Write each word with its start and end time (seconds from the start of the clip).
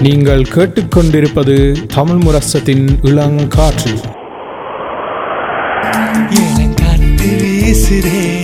நீங்கள் 0.00 0.40
கேட்டுக்கொண்டிருப்பது 0.40 1.86
தமிழ் 1.86 2.16
முரசத்தின் 2.16 2.86
இளங்காற்று. 3.02 3.94
இளங்காத்து 6.30 7.30
வீசுதே 7.42 8.36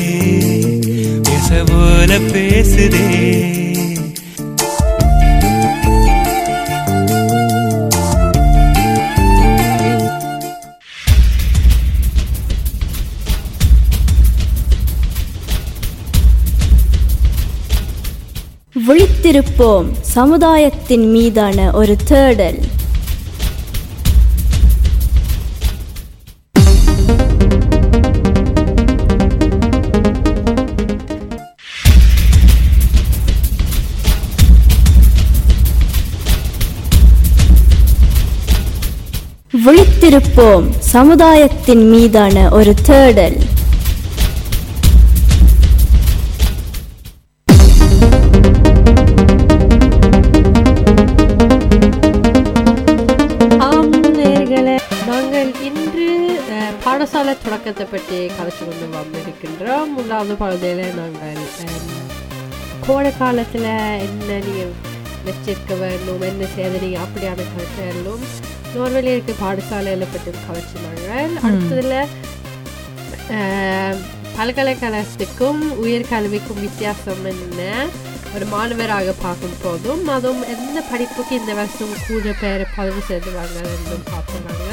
பேசுதே. 2.33 3.64
வைத்திருப்போம். 19.25 19.87
சமுதாயத்தின் 20.01 21.11
மீதான 21.11 21.71
ஒரு 21.71 21.97
தேடல். 22.05 22.59
விழித்திருப்போம். 39.67 40.71
சமுதாயத்தின் 40.79 41.89
மீதான 41.89 42.49
ஒரு 42.51 42.75
தேடல். 42.83 43.39
தொடக்கத்தை 57.67 57.85
பற்றி 57.91 58.17
கலைச்சு 58.31 58.63
கொண்டு 58.63 58.87
வந்திருக்கின்றோம் 58.95 59.93
மூன்றாவது 59.93 60.35
பகுதியில் 60.37 60.83
நாங்கள் 60.97 61.39
கோடை 62.83 63.11
காலத்தில் 63.15 63.69
என்ன 64.05 64.29
நீங்கள் 64.47 64.73
வச்சிருக்க 65.27 65.75
வேண்டும் 65.83 66.25
என்ன 66.29 66.49
செய்யறீங்க 66.53 66.99
அப்படியான 67.05 67.47
கருத்துகளும் 67.49 68.25
நோர்வெளியில் 68.75 69.15
இருக்க 69.15 69.35
பாடசாலையில் 69.39 70.07
பற்றி 70.09 70.35
கலைச்சினாங்க 70.41 71.07
அடுத்ததில் 71.45 71.97
அஹ், 73.35 73.97
பல்கலைக்கழகத்துக்கும் 74.37 75.63
உயர்கல்விக்கும் 75.83 76.63
வித்தியாசம் 76.63 77.25
என்ன 77.33 77.61
ஒரு 78.35 78.47
மாணவராக 78.51 79.15
பார்க்கும் 79.21 79.59
போதும் 79.61 80.05
அதுவும் 80.13 80.45
எந்த 80.55 80.79
படிப்புக்கு 80.91 81.35
இந்த 81.37 81.55
வருஷம் 81.59 81.97
கூட 82.05 82.35
பேர் 82.41 82.67
பதிவு 82.77 83.03
செய்துவாங்க 83.09 83.59
என்றும் 83.73 84.07
பார்த்துனாங்க 84.11 84.71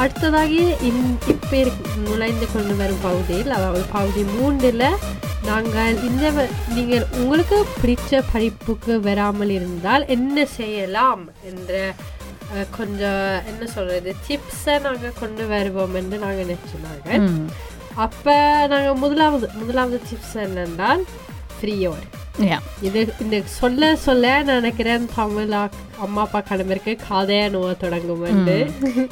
அடுத்ததாக 0.00 0.54
இன் 0.82 1.02
இப்போ 1.32 1.58
நுழைந்து 2.04 2.46
கொண்டு 2.52 2.74
வரும் 2.74 3.02
பகுதியில் 3.02 3.52
அதாவது 3.52 3.84
பகுதி 3.92 4.22
மூன்றில் 4.32 4.88
நாங்கள் 5.44 5.98
இந்த 6.02 6.24
நீங்கள் 6.74 7.06
உங்களுக்கு 7.14 7.56
பிடிச்ச 7.74 8.20
படிப்புக்கு 8.32 8.94
வராமல் 9.00 9.52
இருந்தால் 9.54 10.04
என்ன 10.08 10.46
செய்யலாம் 10.56 11.24
என்ற 11.44 11.72
கொஞ்சம் 12.70 13.26
என்ன 13.46 13.62
சொல்கிறது 13.66 14.10
டிப்ஸை 14.26 14.74
நாங்கள் 14.78 15.18
கொண்டு 15.18 15.44
வருவோம் 15.46 15.94
என்று 15.94 16.18
நாங்கள் 16.18 16.44
நினச்சினாங்க 16.44 17.10
அப்போ 17.96 18.36
நாங்கள் 18.66 19.00
முதலாவது 19.00 19.46
முதலாவது 19.54 19.98
டிப்ஸ் 20.08 20.36
என்னென்றால் 20.38 21.02
ஃப்ரீயோர் 21.56 22.04
Ja. 22.44 22.56
இது 22.86 23.00
இந்த 23.22 23.36
சொல்ல 23.52 23.88
சொல்ல 24.04 24.30
நான் 24.38 24.56
நினைக்கிறேன் 24.56 25.04
தமிழ் 25.10 25.52
அம்மா 26.04 26.22
அப்பா 26.22 26.38
கிளம்பிருக்கு 26.48 26.92
கதையை 27.02 27.44
நோவ 27.52 27.68
தொடங்கும் 27.82 28.24
வந்து 28.24 28.56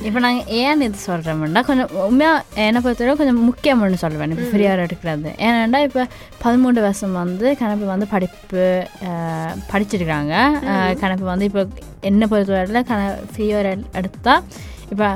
இப்போ 0.07 0.21
நாங்கள் 0.25 0.49
ஏன் 0.61 0.83
இது 0.87 0.99
சொல்கிறோம்னா 1.05 1.63
கொஞ்சம் 1.69 1.93
உண்மையாக 2.07 2.41
என்னை 2.65 2.81
பொறுத்தவரை 2.83 3.15
கொஞ்சம் 3.21 3.39
முக்கியம்னு 3.49 4.01
சொல்லுவேன் 4.03 4.35
இப்போ 4.35 4.49
ஃப்ரீயாக 4.49 4.87
எடுக்கிறது 4.87 5.33
ஏன்னா 5.47 5.81
இப்போ 5.87 6.05
பதிமூன்று 6.43 6.83
வருஷம் 6.87 7.15
வந்து 7.21 7.47
கணப்பு 7.61 7.87
வந்து 7.93 8.09
படிப்பு 8.11 8.65
அஹ், 9.07 9.55
கணப்பு 11.01 11.25
வந்து 11.27 11.49
இப்போ 11.51 11.65
என்னை 12.05 12.29
பொறுத்தவரையில் 12.29 12.89
கண 12.91 13.01
ஃப்ரீயாக 13.31 13.71
எடுத்தால் 14.01 14.43
இப்போ 14.91 15.09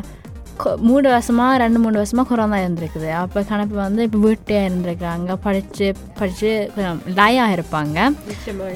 மூணு 0.88 1.06
வருஷமாக 1.14 1.58
ரெண்டு 1.62 1.78
மூணு 1.84 1.96
வருஷமாக 2.00 2.28
கொரோனா 2.30 2.58
இருந்திருக்குது. 2.64 3.08
அப்போ 3.22 3.42
கணப்பு 3.50 3.76
வந்து 3.86 4.02
இப்போ 4.08 4.18
வீட்டே 4.26 4.58
இருந்திருக்காங்க 4.66 5.36
படித்து 5.46 5.86
படித்து 6.20 6.50
கொஞ்சம் 6.74 7.00
லாயாக 7.20 7.56
இருப்பாங்க 7.56 7.98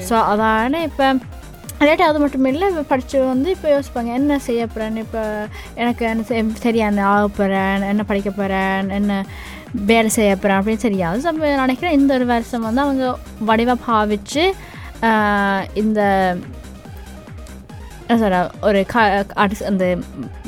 ஸோ 0.09 0.15
அதான 0.31 0.81
இப்போ 0.89 1.07
இல்லாட்டி 1.83 2.05
அது 2.07 2.19
மட்டும் 2.23 2.47
இல்லை 2.51 2.65
இப்போ 2.71 2.83
படித்து 2.91 3.19
வந்து 3.33 3.49
இப்போ 3.55 3.67
யோசிப்பாங்க 3.75 4.11
என்ன 4.19 4.37
செய்ய 4.47 4.65
போகிறேன் 4.67 4.97
இப்போ 5.05 5.21
எனக்கு 5.83 6.03
என்ன 6.11 6.43
தெரியாது 6.67 7.01
ஆக 7.13 7.27
போகிறேன் 7.39 7.87
என்ன 7.91 8.03
படிக்க 8.11 8.29
போகிறேன் 8.39 8.89
என்ன 8.99 9.13
வேலை 9.89 10.09
செய்ய 10.17 10.31
போகிறேன் 10.35 10.59
அப்படின்னு 10.59 10.85
தெரியாது. 10.87 11.17
ஸோ 11.25 11.31
நினைக்கிறேன் 11.63 11.97
இந்த 11.99 12.13
ஒரு 12.13 12.25
வருஷம் 12.33 12.67
வந்து 12.67 12.83
அவங்க 12.85 13.05
வடிவாக 13.49 13.79
பாவிச்சு 13.89 14.43
இந்த 15.81 16.01
என்ன 18.13 18.39
ஒரு 18.61 18.85
க 18.85 18.95
அடிச்சு 19.35 19.63
அந்த 19.63 19.85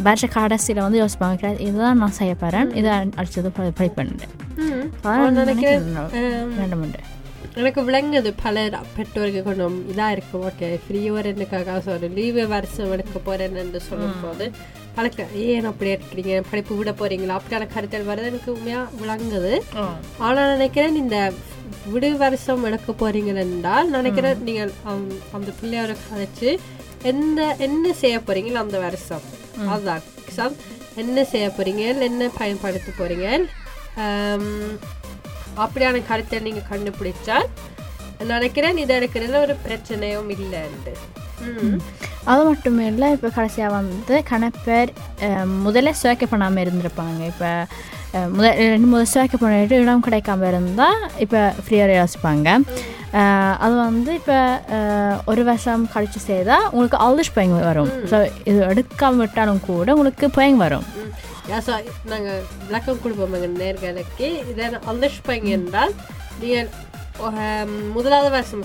வருஷ 0.01 0.27
கடைசியில் 0.27 0.81
வந்து 0.81 1.01
யோசிப்பாங்க 1.03 1.59
இதுதான் 1.59 1.97
நான் 1.97 2.11
செய்ய 2.11 2.35
போகிறேன் 2.35 2.71
இதை 2.73 2.93
ஆம், 6.13 6.53
ரெண்டு 6.57 6.75
மூணு 6.75 7.01
எனக்கு 7.55 7.81
விளங்குது 7.83 8.33
பல 8.43 8.57
பெற்றோருக்கு 8.95 9.43
கொஞ்சம் 9.43 9.75
இதாக 9.89 10.11
இருக்கு 10.11 10.37
ஓகே 10.43 10.79
ஃப்ரீயோர் 10.83 11.29
என்னக்காக 11.31 11.81
சொல்ற 11.85 12.13
லீவு 12.13 12.47
வருஷம் 12.47 12.91
எடுக்க 12.91 13.19
போறேன் 13.19 13.55
என்று 13.55 13.79
சொல்லும் 13.79 14.21
போது 14.21 14.45
பழக்க 14.95 15.21
ஏன் 15.43 15.65
அப்படி 15.65 15.89
எடுக்கிறீங்க? 15.91 16.43
படிப்பு 16.49 16.75
விட 16.75 16.91
போறீங்களா? 16.91 17.37
அப்படியான 17.37 17.67
கருத்தல் 17.73 18.07
வருது 18.07 18.23
எனக்கு 18.23 18.53
உண்மையாக 18.53 18.89
விளங்குது. 19.01 19.53
ஆனால் 20.19 20.49
நினைக்கிறேன் 20.49 20.95
இந்த 20.95 21.17
விடு 21.85 22.17
வருஷம் 22.17 22.63
எடுக்க 22.63 22.91
போறீங்க 22.93 23.35
என்றால் 23.37 23.89
நினைக்கிறேன் 23.89 24.43
நீங்கள் 24.43 24.71
அந்த- 24.83 25.15
அந்த 25.31 25.51
பிள்ளையோட 25.59 25.95
கதைச்சு 26.03 26.49
எந்த 27.03 27.39
என்ன 27.59 27.93
செய்ய 27.93 28.17
போறீங்களோ 28.19 28.59
அந்த 28.59 28.79
வருஷம். 28.79 29.23
அதுதான் 29.69 30.01
exam. 30.21 30.51
என்ன 30.97 31.23
செய்ய 31.23 31.47
போறீங்க? 31.49 31.81
என்ன 32.07 32.29
பயன்படுத்த 32.37 32.89
போறீங்க? 32.97 33.27
அப்படியான 35.57 36.01
கருத்தை 36.07 36.39
நீங்க 36.39 36.61
கண்டுபிடிச்சால் 36.69 37.47
நினைக்கிறேன் 38.27 38.77
இதை 38.77 38.93
எடுக்கிறதுல 38.99 39.41
ஒரு 39.41 39.55
பிரச்சனையும் 39.65 40.29
இல்லைன்ட்டு 40.35 40.93
அது 42.25 42.41
மட்டும் 42.43 42.79
இல்லை 42.85 43.07
இப்போ 43.11 43.29
கடைசியாக 43.29 43.73
வந்து 43.73 44.15
கணப்பேர் 44.29 44.91
முதல்ல 45.63 45.91
சுவைக்க 46.01 46.25
பண்ணாமல் 46.25 46.63
இருந்திருப்பாங்க. 46.63 47.21
இப்போ 47.31 47.49
அஹ், 48.13 48.29
முத 48.29 48.45
ரெண்டு 48.71 48.87
முதல் 48.87 49.11
சுவைக்க 49.13 49.35
பண்ணிட்டு 49.37 49.79
இடம் 49.79 50.03
கிடைக்காம 50.03 50.47
இருந்தால் 50.47 50.99
இப்போ 51.19 51.39
ஃப்ரீயாக 51.63 51.95
யோசிப்பாங்க. 51.95 52.49
அது 53.59 53.75
வந்து 53.75 54.13
இப்போ 54.13 54.37
ஒரு 55.25 55.43
வருஷம் 55.43 55.89
கழிச்சு 55.93 56.19
செய்தால் 56.25 56.65
உங்களுக்கு 56.71 56.97
ஆல்டிஷ் 56.97 57.35
பயங்க 57.35 57.59
வரும் 57.63 57.91
ஸோ 58.11 58.19
இது 58.43 58.59
எடுக்காம 58.65 59.15
விட்டாலும் 59.15 59.61
கூட 59.65 59.93
உங்களுக்கு 59.93 60.27
பயங்க 60.29 60.57
வரும் 60.57 60.87
நாங்கள் 62.05 62.41
விளக்கம் 62.67 63.01
கொடுப்போம் 63.01 63.57
நேர்களுக்கு 63.57 64.27
இதை 64.49 64.67
அந்தஷ்பங்க 64.87 65.49
என்றால் 65.49 65.93
நீங்கள் 66.39 66.69
முதலாவது 67.93 68.29
வருஷம் 68.29 68.63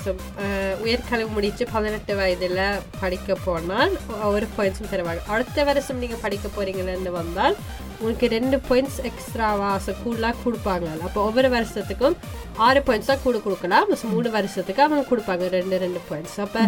உயர்கல்வி 0.85 1.27
முடித்து 1.35 1.65
பதினெட்டு 1.73 2.13
வயதில் 2.15 2.63
படிக்க 3.01 3.37
போனால் 3.45 3.93
ஒரு 4.29 4.47
பாயிண்ட்ஸும் 4.57 4.93
தருவாங்க 4.93 5.23
அடுத்த 5.27 5.65
வருஷம் 5.65 5.99
நீங்கள் 5.99 6.23
படிக்க 6.23 6.49
போறீங்கன்னு 6.57 7.13
வந்தால் 7.13 7.57
உங்களுக்கு 7.99 8.27
ரெண்டு 8.29 8.57
பாயிண்ட்ஸ் 8.69 8.99
எக்ஸ்ட்ராவா 9.05 9.71
கூடுதலாக 10.03 10.35
கொடுப்பாங்க 10.45 10.89
அப்போ 11.03 11.21
ஒவ்வொரு 11.23 11.49
வருஷத்துக்கும் 11.49 12.17
ஆறு 12.59 12.81
பாயிண்ட்ஸ் 12.81 13.07
தான் 13.07 13.23
கூட 13.23 13.39
கொடுக்கலாம் 13.39 13.89
மூணு 14.11 14.29
வருஷத்துக்கு 14.31 14.83
அவங்க 14.83 15.05
கொடுப்பாங்க 15.11 15.49
ரெண்டு 15.49 15.79
ரெண்டு 15.79 16.01
பாயிண்ட்ஸ் 16.09 16.39
அப்போ 16.41 16.63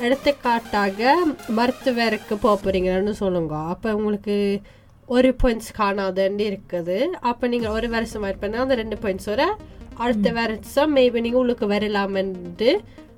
எடுத்துக்காட்டாக 0.00 1.14
மருத்துவருக்கு 1.50 2.36
போக 2.36 2.56
போறீங்கன்னு 2.64 3.14
சொல்லுங்க 3.14 3.56
அப்போ 3.68 3.90
உங்களுக்கு 3.94 4.36
ஒரு 5.08 5.30
பாயிண்ட்ஸ் 5.42 5.70
காணாதுன்னு 5.78 6.44
இருக்குது 6.50 6.98
அப்போ 7.20 7.44
நீங்கள் 7.48 7.72
ஒரு 7.72 7.88
வருஷம் 7.88 8.20
வெயிட் 8.20 8.42
பண்ணால் 8.44 8.60
அந்த 8.60 8.74
ரெண்டு 8.74 8.96
பாயிண்ட்ஸோட 9.00 9.44
அடுத்த 10.00 10.28
வருஷம் 10.32 10.92
மேபி 10.96 11.20
நீங்கள் 11.20 11.40
உங்களுக்கு 11.40 11.66
வரலாமென்று 11.66 12.70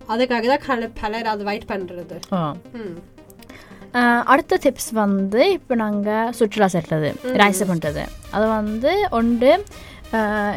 அதுக்காக 0.08 0.44
தான் 0.46 0.64
கல 0.66 0.88
பலர் 1.00 1.26
அது 1.26 1.42
வெயிட் 1.44 1.70
பண்ணுறது 1.72 2.16
அடுத்த 4.26 4.58
டிப்ஸ் 4.62 4.90
வந்து 4.94 5.40
இப்போ 5.52 5.74
நாங்கள் 5.74 6.32
சுற்றுலா 6.32 6.68
செல்றது 6.74 7.08
ரைஸ் 7.34 7.62
பண்ணுறது 7.64 8.02
அது 8.30 8.46
வந்து 8.50 8.92
ஒன்று 9.10 9.50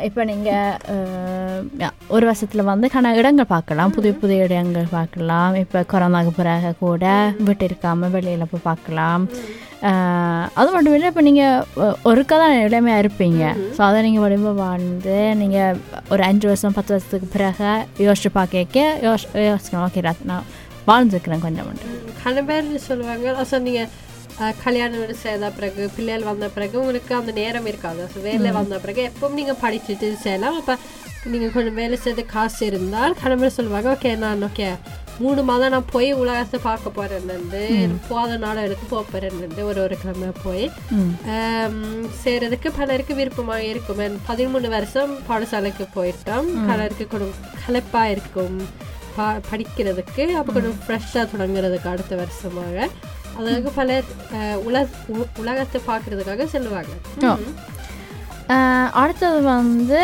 இப்போ 0.08 0.22
நீங்கள் 0.30 1.92
ஒரு 2.16 2.26
வருஷத்தில் 2.30 2.70
வந்து 2.70 2.88
கன 2.96 3.12
இடங்கள் 3.20 3.52
பார்க்கலாம். 3.54 3.94
புதிய 3.98 4.14
புதிய 4.22 4.48
இடங்கள் 4.48 4.88
பார்க்கலாம். 4.96 5.54
இப்போ 5.64 5.80
கொரோனாக்கு 5.92 6.32
பிறகு 6.40 6.72
கூட 6.82 7.06
வீட்டு 7.48 7.68
இருக்காமல் 7.70 8.14
வெளியில் 8.16 8.50
போய் 8.52 8.68
பார்க்கலாம். 8.72 9.24
அது 10.60 10.70
மட்டும் 10.76 10.96
இல்லை 10.98 11.08
இப்போ 11.12 11.24
நீங்கள் 11.30 11.96
ஒருக்கா 12.12 12.36
தான் 12.44 12.58
இளமையாக 12.68 13.04
இருப்பீங்க. 13.04 13.44
ஸோ 13.76 13.82
அதை 13.88 13.98
நீங்கள் 14.08 14.24
வடிவ 14.26 14.54
வாழ்ந்து 14.62 15.18
நீங்கள் 15.42 15.80
ஒரு 16.14 16.24
அஞ்சு 16.30 16.48
வருஷம் 16.52 16.78
பத்து 16.78 16.94
வருஷத்துக்கு 16.96 17.30
பிறகு 17.36 17.72
யோசிச்சு 18.08 18.32
பார்க்க 18.40 18.86
யோசி 19.08 19.28
யோசிக்கணும். 19.50 19.86
ஓகே 19.88 20.04
நான் 20.32 20.48
வாழ்ந்துருக்கிறேன் 20.90 21.46
கொஞ்சம் 21.46 21.68
மட்டும். 21.70 21.94
கணவர் 22.24 22.68
சொல்லுவாங்க. 22.90 23.28
அசோ 23.44 23.60
நீங்கள் 23.68 23.92
கல்யாணம் 24.62 24.94
செய்த 25.20 25.50
பிறகு 25.54 25.84
பிள்ளைகள் 25.94 26.30
வந்த 26.30 26.48
பிறகு 26.52 26.76
உங்களுக்கு 26.80 27.12
அந்த 27.18 27.32
நேரம் 27.38 27.68
இருக்காது 27.68 28.04
ஸோ 28.10 28.22
வேலை 28.26 28.50
வந்த 28.58 28.78
பிறகு 28.82 29.02
எப்பவும் 29.10 29.38
நீங்கள் 29.38 29.62
படிச்சுட்டு 29.62 30.08
செய்யலாம் 30.24 30.60
அப்போ 30.60 30.76
நீங்கள் 31.28 31.54
கொஞ்சம் 31.54 31.80
வேலை 31.80 31.98
செய்து 32.00 32.24
காசு 32.32 32.62
இருந்தால் 32.68 33.20
கணவர் 33.20 33.56
சொல்லுவாங்க 33.56 33.90
ஓகே 33.94 34.12
நான் 34.22 34.46
ஓகே 34.48 34.68
மூணு 35.20 35.42
மாதம் 35.46 35.74
நான் 35.74 35.92
போய் 35.92 36.10
உலகத்தை 36.22 36.58
பார்க்க 36.62 36.90
போறேன்னு 36.96 37.62
போத 38.08 38.38
நாள் 38.40 38.64
எடுத்து 38.64 38.86
போக 38.88 39.04
போறேன்னு 39.10 39.66
ஒரு 39.66 39.80
ஒரு 39.84 39.96
கிழமை 40.02 40.32
போய் 40.42 40.66
ஆம், 41.36 41.80
செய்யறதுக்கு 42.22 42.70
பலருக்கு 42.76 43.14
விருப்பமாக 43.16 43.70
இருக்கும் 43.70 44.02
பதிமூணு 44.28 44.70
வருஷம் 44.74 45.14
பாடசாலைக்கு 45.28 45.86
போயிட்டோம் 45.96 46.50
பலருக்கு 46.68 47.06
கொஞ்சம் 47.08 47.34
கலப்பா 47.62 48.04
இருக்கும் 48.14 48.58
பா 49.16 49.28
படிக்கிறதுக்கு 49.50 50.24
அப்போ 50.38 50.52
கொஞ்சம் 50.54 50.80
ஃப்ரெஷ்ஷாக 50.82 51.26
தொடங்குறதுக்கு 51.32 51.90
அடுத்த 51.90 52.14
வருஷமாக 52.18 52.90
பலர் 53.74 54.08
அஹ், 54.34 54.60
உலக 54.64 54.88
உலகத்தை 55.38 55.82
பார்க்கறதுக்காக 55.88 56.46
செல்லுவாங்க 56.52 56.94
அடுத்தது 59.00 59.40
வந்து 59.50 60.02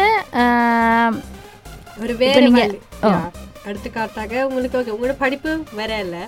ஒரு 2.01 2.13
வேற 2.21 2.35
எடுத்துக்காட்டாக 3.65 4.45
உங்களுக்கு 4.47 4.77
okay, 4.77 4.93
உங்களோட 4.95 5.15
படிப்பு 5.17 5.51
வேற 5.73 5.99
இல்லை 5.99 6.23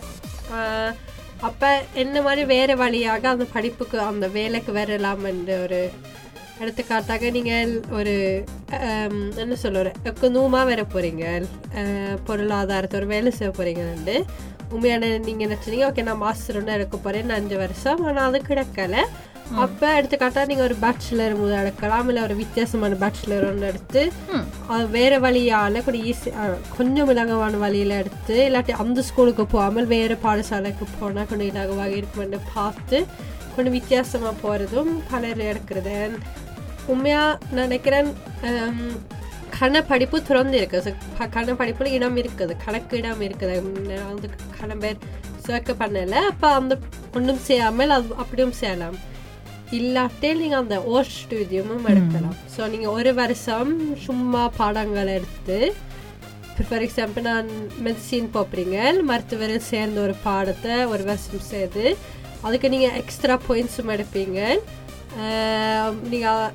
அப்ப 1.42 1.62
என்ன 1.94 2.22
மாதிரி 2.22 2.44
வேற 2.48 2.76
வழியாக 2.76 3.30
அந்த 3.30 3.46
படிப்புக்கு 3.54 3.98
அந்த 4.04 4.28
வேலைக்கு 4.32 4.72
வரலாம் 4.72 5.24
என்ற 5.26 5.60
ஒரு 5.60 5.80
எடுத்துக்காட்டாக 6.60 7.30
நீங்கள் 7.30 7.70
ஒரு 7.92 8.14
என்ன 9.38 9.56
சொல்ல 9.56 9.80
ஒரு 9.80 9.92
எக்கனூமா 10.04 10.62
வர 10.66 10.82
போறீங்க. 10.94 11.24
அஹ், 11.76 12.18
பொருளாதாரத்தை 12.26 13.00
ஒரு 13.00 13.08
வேலை 13.08 13.32
செய்ய 13.32 13.52
போறீங்கன்னு 13.52 14.18
உண்மையான 14.76 15.12
நீங்க 15.28 15.44
நினைச்சீங்க. 15.46 15.84
ஓகே 15.90 16.08
நான் 16.10 16.24
மாஸ்டர் 16.26 16.58
ஒன்று 16.60 16.78
எடுக்க 16.78 16.98
போறேன். 17.06 17.38
அஞ்சு 17.38 17.58
வருஷம். 17.64 18.02
ஆனா 18.10 18.24
அது 18.30 18.42
கிடைக்கல. 18.50 18.98
அப்ப 19.64 19.82
எடுத்துக்காட்டா 19.98 20.42
நீங்க 20.50 20.64
ஒரு 20.68 20.76
பேச்சுலர் 20.84 21.34
முதல் 21.40 21.60
எடுக்கலாம் 21.62 22.08
இல்ல 22.12 22.20
ஒரு 22.28 22.36
வித்தியாசமான 22.42 22.98
பேச்சுலர் 23.02 23.44
ஒன்று 23.50 23.68
எடுத்து 23.72 24.02
வேற 24.96 25.14
வழியால 25.26 25.82
கொஞ்சம் 25.86 26.06
ஈஸி 26.12 26.30
கொஞ்சம் 26.78 27.10
இலகுவான 27.14 27.60
வழியில 27.66 27.98
எடுத்து 28.04 28.36
இல்லாட்டி 28.48 28.76
அந்த 28.84 29.04
ஸ்கூலுக்கு 29.10 29.46
போகாமல் 29.54 29.90
வேற 29.94 30.18
பாடசாலைக்கு 30.26 30.88
போனா 31.02 31.24
கொஞ்சம் 31.32 31.50
இலகுவாக 31.52 31.98
இருக்குமென்னு 32.00 32.40
பார்த்து 32.56 33.00
கொஞ்சம் 33.56 33.76
வித்தியாசமா 33.80 34.32
போறதும் 34.44 34.92
பலர் 35.12 35.44
எடுக்கிறது 35.52 35.98
உண்மையா 36.94 37.24
நான் 37.52 37.66
நினைக்கிறேன் 37.68 38.10
கண 39.60 39.82
படிப்பு 39.88 40.24
திறந்து 40.24 40.58
இருக்கு. 40.58 40.82
So, 40.82 40.94
ப- 41.18 41.28
கண 41.28 41.46
படிப்புல 41.54 41.86
இடம் 41.92 42.18
இருக்குது. 42.18 42.56
கணக்கு 42.66 42.98
இடம் 42.98 43.22
இருக்குது. 43.22 43.60
உம், 43.60 43.76
அந்த 44.10 44.28
கண 44.62 44.80
பேர் 44.80 44.98
சேர்க்க 45.38 45.74
பண்ணல. 45.74 46.12
அப்ப 46.12 46.48
அந்த 46.50 46.78
ஒன்றும் 47.14 47.38
செய்யாமல் 47.38 47.90
அது 47.90 48.16
அப்படியும் 48.16 48.52
செய்யலாம். 48.52 48.98
இல்லாட்டே 49.72 50.36
நீங்க 50.36 50.58
அந்த 50.58 50.84
ஓர் 50.84 51.06
ஸ்டூடியமும் 51.06 51.86
எடுக்கலாம். 51.88 52.36
ஸோ 52.58 52.70
நீங்க 52.70 52.92
ஒரு 52.92 53.14
வருஷம் 53.14 53.96
சும்மா 53.98 54.50
பாடங்கள் 54.58 55.08
எடுத்து 55.08 55.76
ஃபார் 56.70 56.82
எக்ஸாம்பிள் 56.82 57.22
நான் 57.22 57.48
மெடிசின் 57.84 58.30
போப்புறீங்க 58.34 59.04
மருத்துவர் 59.04 59.60
சேர்ந்த 59.60 60.02
ஒரு 60.02 60.16
பாடத்தை 60.24 60.86
ஒரு 60.86 61.04
வருஷம் 61.04 61.40
செய்து 61.40 61.98
அதுக்கு 62.42 62.70
நீங்கள் 62.70 62.94
எக்ஸ்ட்ரா 62.94 63.40
பாயிண்ட்ஸும் 63.50 63.92
எடுப்பீங்க 63.96 64.40
ஆஹ் 65.22 65.94
நீங்க 66.10 66.28
அஹ் 66.30 66.52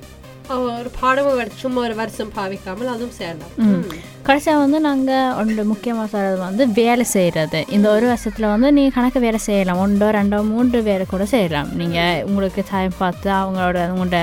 ஒரு 0.56 0.90
பாடமும் 1.00 1.56
சும்மா 1.62 1.80
ஒரு 1.86 1.94
வருஷம் 1.94 2.30
பாவிக்காமல் 2.36 2.92
அதுவும் 2.92 3.16
செய்யலாம் 3.18 3.52
ம். 3.64 3.82
கடைசியாக 4.28 4.62
வந்து 4.62 4.78
நாங்கள் 4.86 5.34
ஒன்று 5.40 5.62
முக்கியமாக 5.70 6.08
சொல்கிறது 6.12 6.38
வந்து 6.46 6.64
வேலை 6.78 7.04
செய்கிறது 7.12 7.60
இந்த 7.76 7.86
ஒரு 7.96 8.06
வருஷத்தில் 8.10 8.50
வந்து 8.52 8.68
நீங்கள் 8.76 8.96
கணக்கு 8.96 9.20
வேலை 9.26 9.40
செய்யலாம். 9.46 9.80
ஒன்றோ 9.84 10.08
ரெண்டோ 10.18 10.38
மூன்று 10.50 10.78
வேலை 10.88 11.04
கூட 11.06 11.24
செய்யலாம். 11.34 11.68
நீங்கள் 11.80 12.24
உங்களுக்கு 12.28 12.62
டைம் 12.70 12.98
பார்த்து 12.98 13.30
அவங்களோட 13.38 13.78
உங்களோட 13.92 14.18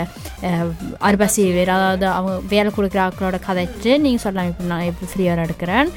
வேறு 1.55 1.71
அதாவது 1.77 2.05
அவங்க 2.17 2.35
வேலை 2.53 2.71
கொடுக்குற 2.77 3.01
ஆட்களோட 3.05 3.39
கதைச்சு 3.47 3.91
நீங்கள் 4.05 4.23
சொல்லலாம். 4.25 4.51
இப்போ 4.51 4.69
நான் 4.73 4.87
இப்போ 4.91 5.07
ஃப்ரீயாக 5.13 5.45
எடுக்கிறேன் 5.47 5.89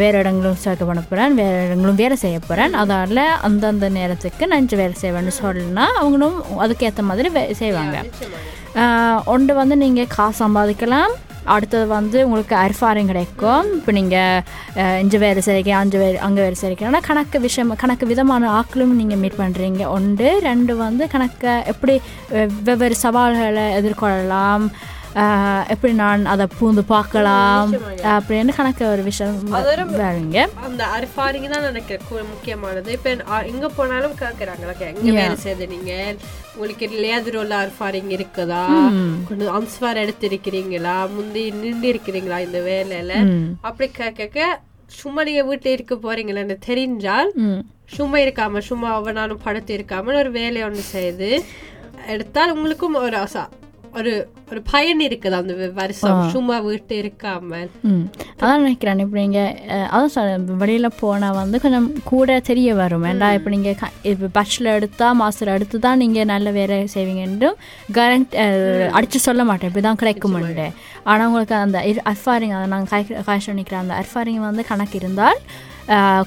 வேறு 0.00 0.16
இடங்களும் 0.22 0.60
சேர்க்க 0.64 0.84
பண்ண 0.84 1.00
போகிறேன் 1.02 1.32
வேறு 1.38 1.56
இடங்களும் 1.66 2.00
வேலை 2.02 2.16
செய்ய 2.16 2.38
போகிறேன் 2.40 2.74
அதால் 2.82 3.22
அந்தந்த 3.48 3.88
நேரத்துக்கு 3.98 4.46
நஞ்சு 4.52 4.76
வேலை 4.82 4.96
செய்வேன்னு 5.02 5.32
சொன்னா 5.40 5.86
அவங்களும் 6.00 6.36
அதுக்கேற்ற 6.66 7.04
மாதிரி 7.10 7.30
வே 7.38 7.42
செய்வாங்க. 7.62 7.96
ஒன்று 9.24 9.54
வந்து 9.54 9.76
நீங்கள் 9.76 10.06
காசு 10.06 10.48
சம்பாதிக்கலாம். 10.48 11.12
அடுத்தது 11.44 11.86
வந்து 11.86 12.24
உங்களுக்கு 12.24 12.56
அர்ஃபாரம் 12.56 13.06
கிடைக்கும். 13.06 13.64
இப்போ 13.74 13.92
நீங்கள் 13.92 14.42
இஞ்சு 15.00 15.18
வேறு 15.18 15.42
செய்கிறீங்க 15.46 15.70
அஞ்சு 15.70 15.98
வேறு 15.98 16.18
அங்கே 16.18 16.40
வேறு 16.40 16.56
சரிக்கணும்னா 16.60 17.00
கணக்கு 17.06 17.40
விஷயம் 17.40 17.76
கணக்கு 17.76 18.06
விதமான 18.06 18.60
ஆக்களும் 18.60 18.96
நீங்கள் 19.00 19.18
மீட் 19.18 19.38
பண்ணுறீங்க 19.38 19.86
ஒன்று 19.86 20.38
ரெண்டு 20.38 20.76
வந்து 20.76 21.08
கணக்கை 21.08 21.62
எப்படி 21.64 22.00
வெ- 22.28 22.50
வெவ்வேறு 22.64 22.94
சவால்களை 22.94 23.62
எதிர்கொள்ளலாம். 23.62 24.66
எப்படி 25.74 25.92
நான் 25.94 26.22
அதை 26.26 26.46
பூந்து 26.54 26.82
பார்க்கலாம் 26.88 27.72
அப்படின்னு 28.12 28.52
கணக்கு 28.56 28.84
ஒரு 28.88 29.02
விஷயம் 29.02 29.36
வேறுங்க 29.98 30.38
அந்த 30.64 30.82
அரிஃபாரிங்க 30.94 31.48
தான் 31.48 31.68
எனக்கு 31.68 31.96
கு- 32.06 32.26
முக்கியமானது 32.30 32.90
இப்போ 32.92 33.10
எங்க 33.48 33.68
போனாலும் 33.76 34.16
கேட்குறாங்க 34.20 34.64
எங்க 34.90 35.12
வேலை 35.18 35.36
செய்து 35.44 35.66
நீங்க 35.68 35.92
உங்களுக்கு 36.54 36.86
லேதர் 37.00 37.38
உள்ள 37.38 37.54
அரிஃபாரிங் 37.60 38.10
இருக்குதா 38.16 38.62
கொஞ்சம் 39.28 39.54
அன்ஸ்வார் 39.54 40.02
எடுத்திருக்கிறீங்களா 40.02 40.96
முந்தி 41.12 41.44
நின்று 41.58 41.88
இருக்கிறீங்களா 41.92 42.38
இந்த 42.40 42.60
வேலையில 42.66 43.14
அப்படி 43.62 43.88
கேட்க 43.94 44.48
சும்மா 44.96 45.20
நீங்க 45.22 45.42
வீட்டுல 45.44 45.74
இருக்க 45.74 45.94
போறீங்களேன்னு 46.00 46.56
தெரிஞ்சால் 46.66 47.30
சும்மா 47.94 48.18
இருக்காம 48.18 48.62
சும்மா 48.66 48.88
ஒவ்வொரு 48.96 49.16
நாளும் 49.16 49.42
படுத்து 49.42 49.72
இருக்காம 49.74 50.14
ஒரு 50.18 50.30
வேலையை 50.32 50.64
ஒன்று 50.66 50.84
செய்து 50.90 51.28
எடுத்தால் 52.08 52.54
உங்களுக்கும் 52.54 52.96
ஒரு 53.00 53.16
அசா 53.18 53.42
ஒரு 53.94 54.12
ஒரு 54.50 54.60
பயன் 54.70 55.00
இருக்குது 55.06 55.36
அந்த 55.38 55.54
வருஷம் 55.76 56.20
சும்மா 56.32 56.56
வீட்டு 56.64 56.94
இருக்காமல் 57.00 57.68
ம் 57.88 58.04
அதான் 58.34 58.62
நினைக்கிறேன் 58.62 59.02
இப்போ 59.04 59.16
நீங்கள் 59.20 59.52
அதான் 59.88 60.12
சொல்ல 60.14 60.56
வெளியில் 60.62 60.88
போனால் 61.00 61.36
வந்து 61.38 61.56
கொஞ்சம் 61.58 61.88
கூட 62.04 62.38
தெரிய 62.48 62.70
வரும் 62.74 63.06
ஏன்டா 63.10 63.28
இப்போ 63.38 63.50
நீங்கள் 63.54 63.76
இப்போ 64.04 64.28
பஸ்ஸில் 64.36 64.70
எடுத்தால் 64.74 65.18
மாஸ்டர் 65.20 65.52
எடுத்து 65.54 65.78
தான் 65.80 66.02
நீங்கள் 66.04 66.30
நல்ல 66.32 66.50
வேலை 66.52 66.78
செய்வீங்கன்றும் 66.94 67.58
கரண்ட் 67.92 68.34
அடித்து 68.92 69.20
சொல்ல 69.20 69.44
மாட்டேன் 69.44 69.70
இப்படி 69.70 69.84
தான் 69.84 70.00
கிடைக்குமெண்டு 70.02 70.66
ஆனால் 71.04 71.26
உங்களுக்கு 71.26 71.56
அந்த 71.58 71.78
அர்ஃபாரிங் 72.06 72.56
அதை 72.56 72.66
நாங்கள் 72.68 72.92
கை 72.92 73.22
காய்ச்சி 73.22 73.58
நிற்கிறேன் 73.60 73.84
அந்த 73.84 73.96
அர்ஃபாரிங் 74.00 74.42
வந்து 74.44 74.64
கணக்கு 74.64 74.98
இருந்தால் 75.00 75.40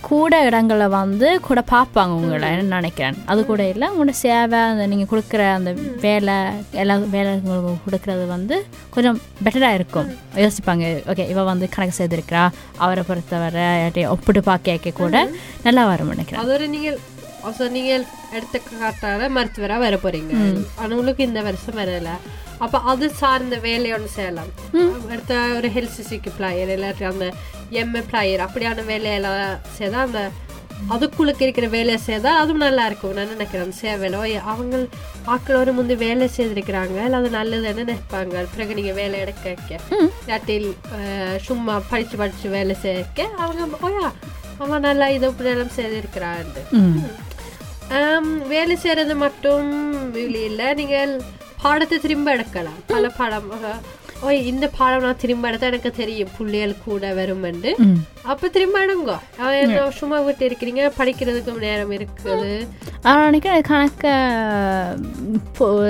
கூட 0.09 0.45
இடங்களை 0.47 0.87
வந்து 0.87 1.39
கூட 1.47 1.63
பார்ப்பாங்க 1.71 2.13
உங்களை 2.19 2.49
நினைக்கிறேன். 2.73 3.17
அது 3.25 3.45
கூட 3.45 3.61
இல்லை 3.73 3.87
உங்களோட 3.93 4.09
சேவை 4.09 4.59
அந்த 4.59 4.87
நீங்கள் 4.91 5.09
கொடுக்குற 5.13 5.41
அந்த 5.53 5.71
வேலை 6.05 6.35
எல்லா 6.83 6.95
வேலை 7.15 7.33
கொடுக்குறது 7.85 8.27
வந்து 8.35 8.55
கொஞ்சம் 8.95 9.19
பெட்டராக 9.43 9.77
இருக்கும். 9.79 10.09
யோசிப்பாங்க 10.43 10.85
ஓகே 11.11 11.29
இவ 11.33 11.43
வந்து 11.51 11.69
கணக்கு 11.75 11.97
செய்திருக்கிறா 11.99 12.45
அவரை 12.77 13.03
பொறுத்தவரை 13.09 13.67
ஒப்பிட்டு 14.13 14.43
பார்க்க 14.51 14.95
கூட 15.03 15.27
நல்லா 15.67 15.85
வரும் 15.91 16.13
நினைக்கிறேன். 16.15 16.43
நீங்கள் 17.43 17.67
நீங்கள் 17.69 18.05
எடுத்த 18.31 18.57
காட்டால 18.73 19.29
மருத்துவரா 19.29 19.77
வர 19.77 19.95
போறீங்க. 19.97 20.33
ஆனா 20.77 20.95
உங்களுக்கு 20.95 21.23
இந்த 21.23 21.41
வருஷம் 21.41 21.77
வரல. 21.77 22.11
அப்ப 22.59 22.79
அது 22.85 23.09
சார்ந்த 23.13 23.55
வேலையை 23.59 23.95
ஒன்று 23.95 24.09
செய்யலாம். 24.09 24.51
அடுத்த 25.11 25.33
ஒரு 25.55 25.67
ஹெல்த் 25.67 25.95
சிசிக்கு 25.97 26.31
பிளாயர் 26.37 26.73
இல்லாட்டி 26.75 27.05
அந்த 27.05 27.27
எம்ஏ 27.73 28.03
பிளாயர் 28.11 28.45
அப்படியான 28.45 28.85
வேலையெல்லாம் 28.85 29.41
செய்தா 29.77 30.01
அந்த 30.01 30.21
அதுக்குள்ளுக்கு 30.93 31.41
இருக்கிற 31.41 31.67
வேலையை 31.67 31.99
செய்தா 31.99 32.31
அதுவும் 32.37 32.57
நல்லா 32.57 32.85
இருக்கும். 32.85 33.13
நான் 33.13 33.31
நினைக்கிறேன் 33.31 33.77
சேவையில 33.79 34.17
அவங்க 34.45 34.75
ஆக்கள் 35.27 35.59
ஒரு 35.59 35.71
முந்தி 35.73 35.95
வேலை 36.01 36.29
செய்திருக்கிறாங்க 36.35 36.97
அது 37.11 37.29
நல்லதுன்னு 37.29 37.83
நினைப்பாங்க? 37.83 38.43
பிறகு 38.53 38.75
நீங்க 38.75 38.93
வேலை 38.93 39.19
எடுக்க 39.19 39.55
இல்லாட்டில் 40.19 40.67
அஹ், 40.97 41.37
சும்மா 41.39 41.81
படிச்சு 41.89 42.17
படிச்சு 42.17 42.49
வேலை 42.49 42.75
செய்ய 42.81 43.05
அவங்க 43.37 43.63
ஓயா 43.81 44.09
அவன் 44.59 44.85
நல்லா 44.85 45.07
இது 45.09 45.27
இப்படி 45.27 45.49
எல்லாம் 45.49 45.75
செய்திருக்கிறான் 45.75 46.53
வேலை 48.49 48.75
செய்யறது 48.77 49.15
மட்டும் 49.19 49.69
வேலை 50.15 50.41
இல்லை 50.47 50.67
நீங்கள் 50.75 51.13
பாடத்தை 51.61 51.97
திரும்ப 51.99 52.33
எடுக்கலாம் 52.33 52.81
பல 52.87 53.09
பாடம் 53.17 53.47
ஓய் 54.21 54.39
இந்த 54.49 54.65
பாடம் 54.75 55.03
நான் 55.03 55.19
திரும்ப 55.21 55.49
எடுத்தா 55.49 55.67
எனக்கு 55.67 55.89
தெரியும் 55.93 56.31
புள்ளியல் 56.37 56.73
கூட 56.79 57.09
வருமெண்டு 57.13 57.71
ம் 57.83 57.99
அப்ப 58.25 58.49
திரும்ப 58.49 58.77
எடுங்க 58.83 59.13
சும்மா 59.97 60.19
விட்டு 60.19 60.43
இருக்கிறீங்க 60.47 60.83
படிக்கிறதுக்கும் 60.97 61.63
நேரம் 61.65 61.93
இருக்குது 61.97 62.49
ஆனால் 63.03 63.27
நினைக்கிறேன் 63.27 63.67
கணக்க 63.69 64.05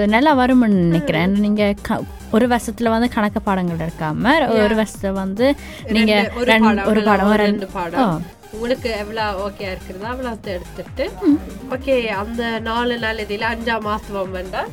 நல்லா 0.07 0.33
வரும்னு 0.41 0.81
நினைக்கிறேன் 0.83 1.36
நீங்கள் 1.45 2.03
ஒரு 2.31 2.47
வருஷத்தில் 2.47 2.93
வந்து 2.93 3.09
கணக்கு 3.09 3.41
பாடங்கள் 3.41 3.83
இருக்காம 3.83 4.33
ஒரு 4.59 4.75
வருஷத்தில் 4.75 5.19
வந்து 5.24 5.45
நீங்கள் 5.91 6.25
ரெண்டு- 6.51 6.86
ஒரு 6.89 7.03
பாடம் 7.03 7.36
ரெண்டு 7.43 7.69
பாடம் 7.74 8.17
உங்களுக்கு 8.56 8.89
எவ்வளவு 9.04 9.42
ஓகே 9.46 9.66
இருக்கிறதோ 9.74 10.10
அவ்வளோ 10.13 10.34
எடுத்துட்டு 10.58 11.06
ஓகே 11.75 11.96
அந்த 12.24 12.44
நாலு 12.72 12.98
நாள் 13.06 13.24
இதில் 13.25 13.50
அஞ்சாம் 13.54 13.88
மாசம் 13.89 14.36
வேண்டாம் 14.38 14.70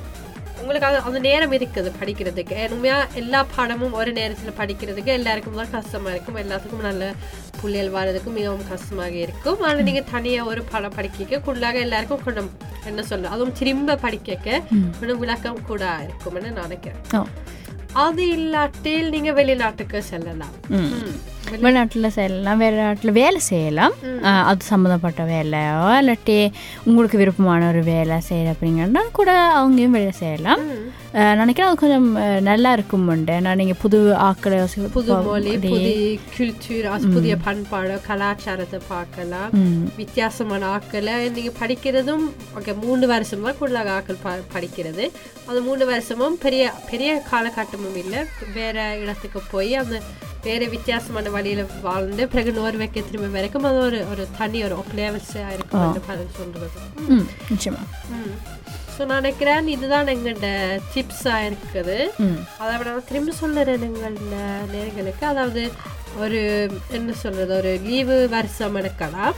உங்களுக்கு 0.61 0.87
அது 0.89 0.99
அந்த 1.09 1.19
நேரம் 1.27 1.55
இருக்குது 1.57 1.91
படிக்கிறதுக்கு. 2.01 2.59
உண்மையா 2.75 2.99
எல்லா 3.21 3.41
பாடமும் 3.55 3.97
ஒரு 4.01 4.11
நேரத்தில் 4.19 4.59
படிக்கிறதுக்கு 4.61 5.11
எல்லாருக்கும் 5.17 5.59
தான் 5.61 5.73
கஷ்டமா 5.75 6.11
இருக்கும். 6.15 6.39
எல்லாத்துக்கும் 6.43 6.87
நல்ல 6.89 7.05
புள்ளியல் 7.61 7.91
வர்றதுக்கு 7.97 8.31
மிகவும் 8.39 8.65
கஷ்டமாக 8.71 9.17
இருக்கும். 9.25 9.61
ஆனால் 9.67 9.87
நீங்கள் 9.89 10.09
தனியாக 10.13 10.51
ஒரு 10.53 10.63
பாடம் 10.71 10.97
படிக்க 10.99 11.41
குள்ளாக 11.49 11.79
எல்லாருக்கும் 11.87 12.25
கொஞ்சம் 12.27 12.51
என்ன 12.91 13.03
சொல்ல 13.11 13.35
அதுவும் 13.35 13.59
திரும்ப 13.61 13.99
படிக்க 14.07 14.63
கொஞ்சம் 15.01 15.21
விளக்கம் 15.25 15.61
கூட 15.71 15.85
இருக்கும்னு 16.07 16.53
நினைக்கிறேன். 16.63 17.29
அது 18.07 18.23
இல்லாட்டில் 18.37 19.13
நீங்க 19.15 19.33
வெளிநாட்டுக்கு 19.41 19.99
செல்லலாம். 20.13 20.57
வெளிநாட்டில் 21.51 22.07
செய்யலாம் 22.07 22.59
வேறு 22.59 22.77
நாட்டில் 22.77 23.13
வேலை 23.13 23.41
செய்யலாம். 23.41 23.93
அது 24.23 24.65
சம்மந்தப்பட்ட 24.65 25.25
வேலையோ 25.25 25.73
இல்லாட்டி 26.01 26.53
உங்களுக்கு 26.85 27.19
விருப்பமான 27.19 27.69
ஒரு 27.69 27.83
வேலை 27.83 28.21
செய்கிற 28.21 28.53
அப்படிங்கன்னா 28.53 29.03
கூட 29.13 29.31
அவங்கயும் 29.61 29.97
வேலை 29.99 30.11
செய்யலாம். 30.11 30.93
நினைக்கிறேன் 31.13 31.71
அது 31.71 31.81
கொஞ்சம் 31.81 32.09
நல்லா 32.43 32.73
இருக்கும் 32.73 33.09
உண்டு. 33.09 33.41
நான் 33.41 33.57
நீங்கள் 33.57 33.81
புது 33.81 34.15
ஆக்களை 34.15 34.67
புது 34.93 35.15
மொழி 35.15 35.59
புதிய 35.59 36.19
கல்ச்சர் 36.37 37.13
புதிய 37.13 37.37
பண்பாடு 37.37 38.01
கலாச்சாரத்தை 38.07 38.81
பார்க்கலாம். 38.89 39.51
வித்தியாசமான 39.97 40.67
ஆக்களை 40.77 41.31
நீங்க 41.31 41.53
படிக்கிறதும் 41.61 42.25
ஓகே 42.59 42.81
மூணு 42.81 43.07
வருஷம் 43.07 43.43
தான் 43.43 43.59
கூடுதலாக 43.59 43.91
ஆக்கள் 43.99 44.23
ப- 44.23 44.59
படிக்கிறது. 44.59 45.11
அந்த 45.47 45.61
மூணு 45.61 45.87
வருஷமும் 45.87 46.39
பெரிய 46.39 46.73
பெரிய 46.91 47.23
காலகட்டமும் 47.33 47.97
இல்லை. 47.97 48.19
வேற 48.55 48.97
இடத்துக்கு 48.99 49.41
போய் 49.51 49.75
அந்த 49.75 50.01
வேற 50.45 50.67
வித்தியாசமான 50.67 51.31
வழியில 51.31 51.63
வாழ்ந்து 51.83 52.29
பிறகு 52.29 52.53
நோர்வேக்கு 52.53 53.05
திரும்ப 53.05 53.29
வரைக்கும் 53.29 53.63
அது 53.63 53.79
ஒரு 53.81 54.07
ஒரு 54.11 54.27
தனி 54.39 54.65
ஒரு 54.65 54.75
ஒப்ளேவல்ஸா 54.75 55.47
இருக்கும் 55.53 56.31
சொல்றது 56.37 56.69
ம் 57.09 57.27
நிச்சயமா. 57.51 57.83
ஸோ 58.95 59.05
நான் 59.05 59.21
நினைக்கிறேன் 59.21 59.67
இதுதான் 59.67 60.07
எங்கள்ட 60.07 60.49
டிப்ஸாக 60.93 61.47
இருக்குது 61.47 61.97
அதை 62.59 62.75
விட 62.77 62.91
திரும்ப 63.09 63.33
சொல்லுறேன் 63.41 63.83
எங்கள் 63.83 64.19
நேர்களுக்கு 64.73 65.25
அதாவது 65.25 65.63
ஒரு 66.19 66.41
என்ன 66.91 67.13
சொல்றது 67.15 67.57
ஒரு 67.57 67.79
லீவு 67.83 68.29
வருஷம் 68.29 68.75
எடுக்கலாம். 68.75 69.37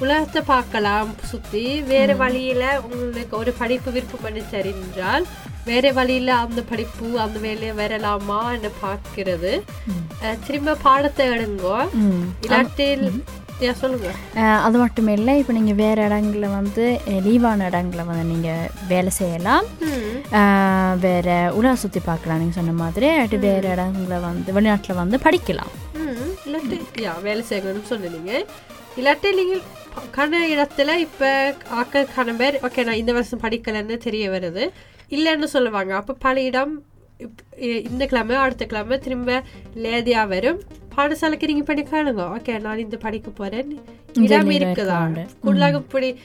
உலகத்தை 0.00 0.42
பார்க்கலாம் 0.46 1.08
சுற்றி 1.24 1.62
வேறு 1.82 2.16
வழியில 2.16 2.64
உங்களுக்கு 2.84 3.36
ஒரு 3.36 3.52
படிப்பு 3.52 3.90
விருப்பம் 3.90 4.22
பண்ணி 4.22 4.42
தெரிஞ்சால் 4.52 5.24
வேறு 5.66 5.88
வழியில 5.98 6.30
அந்த 6.44 6.60
படிப்பு 6.70 7.06
அந்த 7.24 7.38
வேலையை 7.46 7.72
வரலாமா 7.80 8.38
என்று 8.56 8.70
பார்க்கிறது. 8.84 9.52
திரும்ப 10.46 10.76
பாடத்தை 10.86 11.26
எடுங்கோ. 11.34 11.76
இல்லாட்டில் 12.44 13.04
அது 14.66 14.76
மட்டும் 14.82 15.08
இல்லை 15.14 15.32
இப்போ 15.40 15.52
நீங்கள் 15.56 15.78
வேறு 15.80 16.00
இடங்களில் 16.08 16.54
வந்து 16.56 16.84
லீவான 17.24 17.66
இடங்களில் 17.70 18.08
வந்து 18.10 18.26
நீங்கள் 18.32 18.68
வேலை 18.90 19.10
செய்யலாம். 19.20 19.64
வேற 21.06 21.28
உலக 21.58 21.74
சுற்றி 21.82 22.00
பார்க்கலாம் 22.10 22.40
நீங்கள் 22.42 22.58
சொன்ன 22.58 22.74
மாதிரி. 22.82 23.08
இல்லாட்டி 23.14 23.40
வேறு 23.46 23.66
இடங்களில் 23.74 24.24
வந்து 24.28 24.52
வெளிநாட்டில் 24.58 25.00
வந்து 25.02 25.18
படிக்கலாம். 25.26 25.72
இல்லாட்டி 26.46 26.78
வேலை 27.28 27.42
செய்யணும்னு 27.50 27.90
சொன்னீங்க. 27.92 28.32
இல்லாட்டி 29.00 29.32
நீங்கள் 29.40 29.64
கன 30.18 30.40
இடத்துல 30.54 30.94
இப்போ 31.06 31.30
ஆக்கள் 31.80 32.38
பேர் 32.42 32.60
ஓகே 32.66 32.84
நான் 32.88 33.00
இந்த 33.02 33.12
வருஷம் 33.18 33.44
படிக்கலைன்னு 33.46 33.98
தெரிய 34.06 34.24
வருது. 34.36 34.64
இல்லைன்னு 35.10 35.44
சொல்லுவாங்க. 35.44 35.94
அப்போ 35.94 36.12
பல 36.12 36.42
இடம் 36.42 36.82
இப்- 37.18 37.60
இ- 37.60 37.90
இந்த 37.90 38.06
கிழமை 38.06 38.36
அடுத்த 38.36 38.64
கிழமை 38.64 38.98
திரும்ப 38.98 39.42
லேதியா 39.76 40.28
வரும். 40.28 40.62
பாடசாலைக்கு 40.96 41.44
நீங்க 41.44 41.62
பண்ணி 41.62 41.82
கேளுங்க 41.82 42.24
ஓகே 42.24 42.60
நான் 42.60 42.78
இந்த 42.78 42.96
படிக்க 42.96 43.30
போறேன். 43.30 43.80
இடம் 44.14 44.50
இருக்குதா. 44.58 45.12
கூடுதலாக 45.40 45.76
இப்படி 45.76 46.18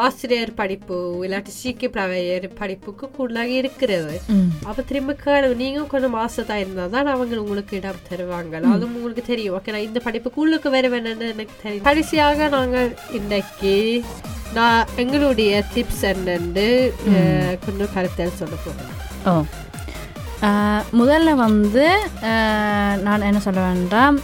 ஆசிரியர் 0.00 0.54
படிப்பு 0.54 0.96
இல்லாட்டி 1.24 1.52
சீக்கிய 1.54 1.90
பிரவையர் 1.90 2.46
படிப்புக்கு 2.58 3.10
கூடுதலாக 3.10 3.52
இருக்கிறது. 3.54 4.14
அப்ப 4.64 4.82
திரும்ப 4.82 5.16
கேளு 5.24 5.54
நீங்க 5.56 5.84
கொஞ்சம் 5.86 6.16
மாசத்தா 6.16 6.54
இருந்தா 6.54 6.86
தான் 6.88 7.06
அவங்க 7.06 7.40
உங்களுக்கு 7.40 7.76
இடம் 7.76 8.04
தருவாங்க. 8.10 8.54
அதுவும் 8.68 8.94
உங்களுக்கு 8.94 9.24
தெரியும். 9.24 9.56
ஓகே 9.56 9.72
நான் 9.72 9.86
இந்த 9.86 10.00
படிப்புக்கு 10.00 10.40
உள்ளுக்கு 10.40 10.70
வர 10.70 10.88
வேணும்னு 10.88 11.30
எனக்கு 11.30 11.56
தெரியும். 11.62 11.84
கடைசியாக 11.84 12.48
நாங்கள் 12.48 12.90
இன்னைக்கு 13.12 13.74
நான் 14.52 14.86
எங்களுடைய 14.96 15.50
டிப்ஸ் 15.74 16.04
என்னன்னு 16.08 16.68
அஹ், 17.10 17.56
கொஞ்சம் 17.66 17.92
கருத்தல் 17.94 18.38
சொல்ல 18.38 18.56
போறேன். 18.64 18.94
ஓ. 19.26 19.34
முதல்ல 20.96 21.34
வந்து 21.38 21.86
நான் 23.02 23.20
என்ன 23.22 23.40
சொல்ல 23.40 23.60
வேண்டாம்? 23.60 24.18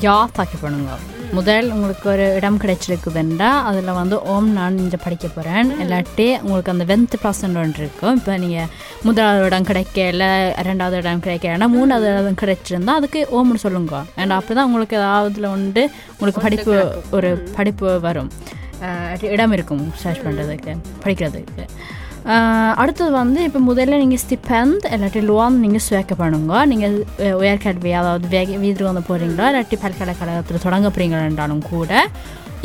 யா 0.00 0.16
தாக்கி 0.32 0.56
பண்ணுங்க? 0.60 0.92
முதல் 1.36 1.66
உங்களுக்கு 1.74 2.06
ஒரு 2.12 2.24
இடம் 2.38 2.58
கிடைச்சிருக்குதுண்டா 2.62 3.50
அதில் 3.68 3.90
வந்து 3.98 4.16
ஓம் 4.32 4.48
நான் 4.56 4.74
இங்கே 4.82 4.98
படிக்க 5.04 5.26
போகிறேன் 5.36 5.68
இல்லாட்டி 5.82 6.26
உங்களுக்கு 6.44 6.72
அந்த 6.74 6.84
வெந்த் 6.90 7.16
பர்சன்ட் 7.22 7.58
ஒன்று 7.60 7.80
இருக்கும். 7.82 8.16
இப்போ 8.18 8.32
நீங்கள் 8.42 8.68
முதலாவது 9.06 9.46
இடம் 9.48 9.68
கிடைக்கல 9.70 10.26
ரெண்டாவது 10.68 10.98
இடம் 11.02 11.22
கிடைக்கலன்னா 11.26 11.68
மூணாவது 11.76 12.08
இடம் 12.12 12.40
கிடைச்சிருந்தா 12.42 12.96
அதுக்கு 13.00 13.22
ஓம்னு 13.38 13.62
சொல்லுங்க. 13.64 14.02
ஏன்னா 14.22 14.36
அப்போ 14.40 14.54
தான் 14.58 14.68
உங்களுக்கு 14.70 14.98
ஏதாவதுல 15.00 15.54
வந்து 15.56 15.84
உங்களுக்கு 16.16 16.44
படிப்பு 16.48 16.74
ஒரு 17.18 17.30
படிப்பு 17.58 17.88
வரும். 18.08 18.30
இடம் 19.34 19.56
இருக்கும் 19.58 19.82
சர்ச் 20.04 20.24
பண்ணுறதுக்கு 20.28 20.72
படிக்கிறதுக்கு. 21.02 21.66
அடுத்தது 22.82 23.10
வந்து 23.20 23.40
இப்போ 23.48 23.60
முதல்ல 23.70 23.96
நீங்கள் 24.02 24.20
ஸ்டிபெண்ட் 24.24 24.84
இல்லாட்டி 24.94 25.22
லோன் 25.30 25.54
நீங்கள் 25.64 25.84
சுவேக்க 25.86 26.14
பண்ணுங்க. 26.20 26.52
நீங்கள் 26.72 26.94
உயர்கல்வி 27.42 27.92
அதாவது 28.00 28.28
வேக 28.36 28.58
வந்து 28.90 29.02
போகிறீங்களா 29.08 29.48
இல்லாட்டி 29.52 29.78
பல்கலைக்கழகத்தில் 29.86 30.64
தொடங்க 30.66 30.88
போகிறீங்கன்றாலும் 30.90 31.66
கூட 31.72 32.04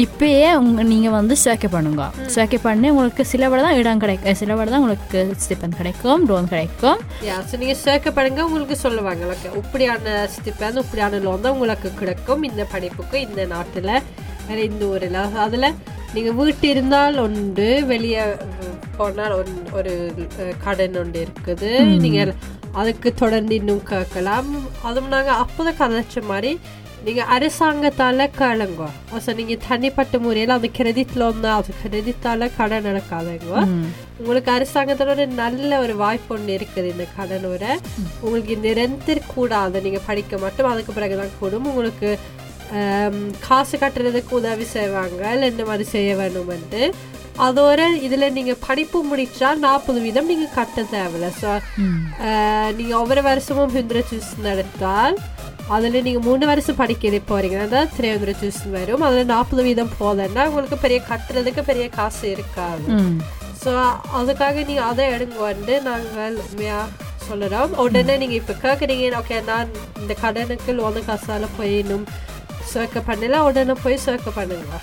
இப்பயே 0.03 0.49
உங்க 0.61 0.81
நீங்கள் 0.91 1.15
வந்து 1.17 1.35
சுவேக்க 1.43 1.67
பண்ணுங்க. 1.75 2.03
சுவேக்க 2.33 2.57
பண்ணி 2.65 2.87
உங்களுக்கு 2.93 3.23
சில 3.31 3.43
விட 3.49 3.59
தான் 3.65 3.77
இடம் 3.79 4.01
கிடைக்கும் 4.03 4.37
சில 4.41 4.55
விட 4.57 4.67
தான் 4.71 4.81
உங்களுக்கு 4.83 5.21
ஸ்டிபெண்ட் 5.43 5.77
கிடைக்கும் 5.79 6.25
லோன் 6.29 6.51
கிடைக்கும். 6.53 6.99
ஸோ 7.49 7.57
நீங்கள் 7.61 7.81
சேர்க்கப்படுங்க 7.85 8.41
உங்களுக்கு 8.47 8.77
சொல்லுவாங்க. 8.85 9.23
ஓகே 9.33 9.49
இப்படியான 9.61 10.15
ஸ்டிப்பேந்து 10.35 10.83
இப்படியான 10.85 11.21
லோன் 11.25 11.43
தான் 11.45 11.55
உங்களுக்கு 11.57 11.91
கிடைக்கும் 12.01 12.45
இந்த 12.49 12.65
படிப்புக்கு 12.73 13.19
இந்த 13.27 13.45
நாட்டில் 13.53 13.93
வேற 14.49 14.59
இந்த 14.71 14.83
ஊரில். 14.93 15.21
அதில் 15.45 15.73
நீங்கள் 16.15 16.37
வீட்டு 16.41 16.67
இருந்தால் 16.73 17.17
ஒன்று 17.23 17.69
வெளியே 17.93 18.21
போனால் 18.97 19.35
ஒரு 19.79 19.93
அஹ், 20.39 20.55
கடன் 20.65 20.97
ஒன்று 20.97 21.25
இருக்குது. 21.25 21.71
நீங்கள் 22.03 22.33
அதுக்கு 22.73 23.09
தொடர்ந்து 23.15 23.55
இன்னும் 23.55 23.85
கேட்கலாம். 23.85 24.49
அதுவும் 24.83 25.13
நாங்கள் 25.15 25.39
அப்போதான் 25.43 25.79
கதைச்ச 25.79 26.23
மாதிரி 26.25 26.51
நீங்கள் 27.05 27.29
அரசாங்கத்தால் 27.33 28.23
கேளுங்க. 28.37 28.85
ஸோ 29.25 29.31
நீங்கள் 29.35 29.61
தனிப்பட்ட 29.67 30.19
முறையில் 30.19 30.55
அந்த 30.55 30.69
கிரெடிட் 30.77 31.13
லோன் 31.15 31.39
தான். 31.39 31.57
அது 31.59 31.73
கிரெடிட்டால் 31.81 32.53
கடன் 32.57 32.87
நடக்காதுங்க. 32.89 33.53
உங்களுக்கு 34.19 34.49
அரசாங்கத்தோட 34.51 35.11
ஒரு 35.15 35.27
நல்ல 35.39 35.79
ஒரு 35.79 35.95
வாய்ப்பு 35.95 36.33
ஒன்று 36.35 36.57
இருக்குது 36.57 36.91
இந்த 36.93 37.05
கடனோட 37.17 37.63
உங்களுக்கு 38.21 38.55
நிரந்தர 38.61 39.19
கூடாது. 39.33 39.81
நீங்கள் 39.81 40.05
படிக்க 40.05 40.37
மட்டும் 40.37 40.71
அதுக்கு 40.71 40.93
பிறகுதான் 40.93 41.37
கூடும். 41.39 41.65
உங்களுக்கு 41.65 42.09
காசு 43.47 43.75
கட்டுறதுக்கு 43.77 44.33
உதவி 44.33 44.65
செய்வாங்க. 44.71 45.21
இல்லை 45.33 45.47
இந்த 45.49 45.65
மாதிரி 45.65 45.85
செய்ய 45.89 46.15
வேணுமென்ட்டு. 46.15 46.81
அதோட 47.45 47.81
இதில் 48.05 48.33
நீங்கள் 48.35 48.61
படிப்பு 48.67 48.99
முடிச்சா 49.09 49.49
நாற்பது 49.63 49.99
வீதம் 50.05 50.29
நீங்கள் 50.31 50.53
கட்ட 50.57 50.85
தேவையில்ல. 50.93 51.27
ஸோ 51.41 51.49
நீங்கள் 52.77 52.99
ஒவ்வொரு 53.01 53.23
வருஷமும் 53.29 53.73
ஹிந்திர 53.77 54.01
சூஸ் 54.11 54.31
நடத்தால் 54.47 55.17
அதில் 55.75 56.05
நீங்கள் 56.07 56.25
மூணு 56.27 56.43
வருஷம் 56.51 56.79
படிக்க 56.81 57.21
போறீங்கன்னா 57.31 57.81
த்ரீ 57.95 58.07
ஹண்ட்ரட் 58.13 58.41
சூஸ் 58.43 58.61
வரும். 58.75 59.03
அதில் 59.07 59.31
நாற்பது 59.33 59.63
வீதம் 59.67 59.91
போதன்னா 60.01 60.43
உங்களுக்கு 60.49 60.77
பெரிய 60.85 60.99
கட்டுறதுக்கு 61.09 61.63
பெரிய 61.71 61.87
காசு 61.97 62.23
இருக்காது. 62.35 62.87
ஸோ 63.63 63.71
அதுக்காக 64.19 64.63
நீங்கள் 64.69 64.89
அதை 64.91 65.05
எடுங்க 65.15 65.37
வந்து 65.49 65.75
நாங்கள் 65.89 66.39
உண்மையாக 66.45 66.85
சொல்லுறோம். 67.27 67.71
உடனே 67.83 68.15
நீங்கள் 68.21 68.39
இப்போ 68.41 68.53
கேட்குறீங்க 68.65 69.05
ஓகே 69.21 69.37
நான் 69.51 69.71
இந்த 70.01 70.13
கடனுக்கு 70.23 70.73
லோனு 70.79 71.01
காசால 71.09 71.47
போய் 71.57 71.75
இன்னும் 71.83 72.05
சேர்க்க 72.73 72.99
பண்ணல. 73.09 73.41
உடனே 73.47 73.75
போய் 73.85 74.03
சேர்க்க 74.05 74.37
பண்ணுங்க. 74.37 74.77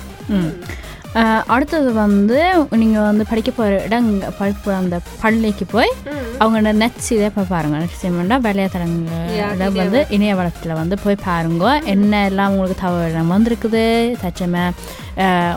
அடுத்தது 1.54 1.90
வந்து 2.04 2.38
நீங்கள் 2.80 3.06
வந்து 3.08 3.24
படிக்க 3.30 3.50
போகிற 3.56 3.74
இடம் 3.86 4.08
படிப்பு 4.38 4.70
அந்த 4.78 4.96
பள்ளிக்கு 5.22 5.64
போய் 5.74 5.90
அவங்க 6.42 6.72
நெட் 6.80 6.98
இதை 7.16 7.28
போய் 7.36 7.52
பாருங்க. 7.52 7.76
நெட் 7.82 8.00
சிமெண்டா 8.00 8.36
வலைத்தளங்கள 8.46 9.70
வந்து 9.80 10.00
இணையவளத்தில் 10.16 10.78
வந்து 10.80 10.96
போய் 11.04 11.24
பாருங்க. 11.28 11.66
என்ன 11.94 12.22
எல்லாம் 12.30 12.52
உங்களுக்கு 12.54 12.80
தகவல் 12.82 13.32
வந்திருக்குது? 13.34 13.84
தச்சமே 14.24 14.64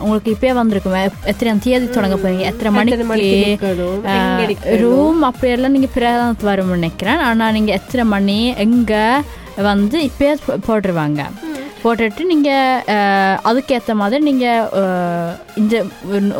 உங்களுக்கு 0.02 0.34
இப்பயே 0.34 0.52
வந்திருக்குமே? 0.60 1.02
எத்தனை 1.32 1.56
தேதி 1.66 1.88
தொடங்க 1.96 2.16
போறீங்க? 2.22 2.44
எத்தனை 2.52 2.72
மணிக்கு. 2.78 4.76
ரூம் 4.84 5.20
அப்படியெல்லாம் 5.30 5.76
நீங்கள் 5.76 5.94
பிரதானத்து 5.96 6.50
வரும்னு 6.50 6.78
நினைக்கிறேன். 6.80 7.20
ஆனால் 7.28 7.54
நீங்கள் 7.58 7.78
எத்தனை 7.80 8.06
மணி 8.14 8.38
எங்கே 8.66 9.04
வந்து 9.70 9.98
இப்பயே 10.08 10.32
போட்டுருவாங்க. 10.66 11.22
போட்டுட்டு 11.82 12.22
நீங்கள் 12.30 12.84
அதுக்கேற்ற 13.50 13.94
மாதிரி 14.00 14.22
நீங்கள் 14.28 14.70
இந்த 15.60 15.74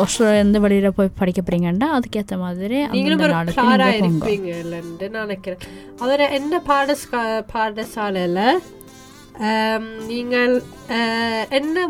ஆஸ்திரேலியா 0.04 0.62
வெளியில் 0.64 0.96
போய் 0.96 1.16
படிக்க 1.20 1.40
போறீங்கன்னா 1.42 1.90
அதுக்கேற்ற 1.98 2.38
மாதிரி 2.46 2.80
நீங்களும் 2.96 3.22
நினைக்கிறேன். 5.20 5.62
அதோட 6.02 6.22
என்ன 6.38 6.60
பாடஸ் 6.70 7.06
பாடசாலையில் 7.54 8.42
நீங்கள் 10.10 10.54
என்ன 11.58 11.86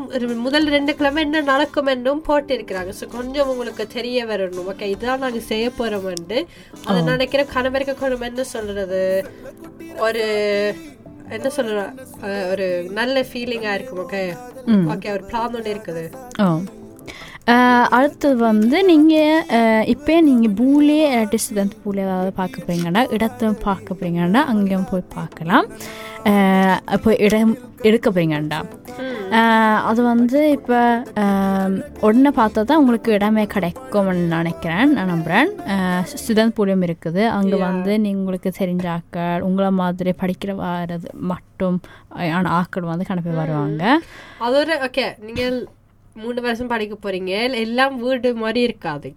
முதல் 0.46 0.66
ரெண்டு 0.74 0.92
கிழமை 0.98 1.20
என்ன 1.26 1.40
நடக்கும் 1.52 1.90
என்றும் 1.92 2.22
போட்டிருக்கிறாங்க. 2.26 2.92
ஸோ 2.98 3.06
கொஞ்சம் 3.14 3.48
உங்களுக்கு 3.52 3.84
தெரிய 3.94 4.26
வரணும். 4.30 4.68
ஓகே 4.72 4.88
இதான் 4.94 5.22
நாங்கள் 5.24 5.46
செய்ய 5.50 5.70
போகிறோம்ண்டு 5.78 6.40
அதை 6.88 6.98
நினைக்கிற 7.10 7.44
கணவருக்கு 7.54 7.94
கொஞ்சம் 8.02 8.26
என்ன 8.30 8.44
சொல்றது 8.54 9.02
ஒரு 10.06 10.24
என்ன 11.36 11.48
சொல்ற 11.56 11.78
ஒரு 12.50 12.66
நல்ல 12.90 13.20
ஃபீலிங்காக 13.20 13.74
இருக்கும் 13.74 14.02
ஓகே 14.04 14.22
ஓகே 14.94 15.10
ஒரு 15.16 15.24
பிளான் 15.30 15.54
ஒன்று 15.58 15.74
இருக்குது. 15.74 16.04
அடுத்தது 17.96 18.36
வந்து 18.48 18.78
நீங்கள் 18.90 19.86
இப்போ 19.92 20.14
நீங்கள் 20.28 20.54
பூலே 20.58 20.98
ஸ்டூடெண்ட் 21.44 21.78
பூலே 21.84 22.02
ஏதாவது 22.08 22.30
பார்க்க 22.40 22.66
போறீங்கன்னா 22.66 23.02
இடத்த 23.16 23.50
பார்க்க 23.68 23.96
போறீங்கன்னா 23.98 24.42
அங்கேயும் 24.52 24.90
போய் 24.90 25.10
பார்க்கலாம். 25.14 25.66
இப்போ 26.96 27.10
இடம் 27.26 27.54
எடுக்க 27.88 28.06
போறீங்கண்டா 28.10 28.58
அது 29.88 30.00
வந்து 30.10 30.38
இப்போ 30.56 30.78
உடனே 32.06 32.30
பார்த்தா 32.40 32.60
தான் 32.70 32.80
உங்களுக்கு 32.82 33.10
இடமே 33.18 33.44
கிடைக்கும்னு 33.54 34.26
நினைக்கிறேன் 34.36 34.92
நான் 34.96 35.12
நம்புகிறேன் 35.14 36.52
பூலியம் 36.58 36.84
இருக்குது. 36.88 37.22
அங்கே 37.38 37.56
வந்து 37.68 37.94
உங்களுக்கு 38.18 38.52
தெரிஞ்ச 38.60 38.86
ஆக்கள் 38.96 39.44
உங்களை 39.48 39.70
மாதிரி 39.82 40.14
படிக்கிற 40.22 40.54
வரது 40.62 41.10
மட்டும் 41.32 41.78
ஆன 42.36 42.52
ஆக்கள் 42.60 42.90
வந்து 42.92 43.08
கணக்கு 43.10 43.40
வருவாங்க. 43.42 43.82
அதோட 44.46 44.70
ஓகே 44.88 45.06
நீங்கள் 45.28 45.58
மூணு 46.24 46.40
வருஷம் 46.46 46.70
படிக்க 46.72 46.94
போறீங்க. 47.04 47.32
எல்லாம் 47.64 47.94
வீடு 48.04 48.30
மாதிரி 48.42 48.60
இருக்காது. 48.68 49.08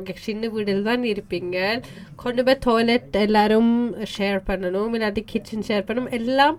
ஓகே 0.00 0.14
சின்ன 0.26 0.48
வீடுல 0.56 0.82
தான் 0.90 1.04
இருப்பீங்க. 1.12 1.56
கொண்டு 2.22 2.44
போய் 2.48 2.62
டாய்லெட் 2.68 3.16
எல்லாரும் 3.26 3.72
ஷேர் 4.16 4.40
பண்ணணும். 4.50 4.92
இல்லாட்டி 4.98 5.24
கிச்சன் 5.32 5.66
ஷேர் 5.70 5.88
பண்ணணும். 5.88 6.14
எல்லாம் 6.20 6.58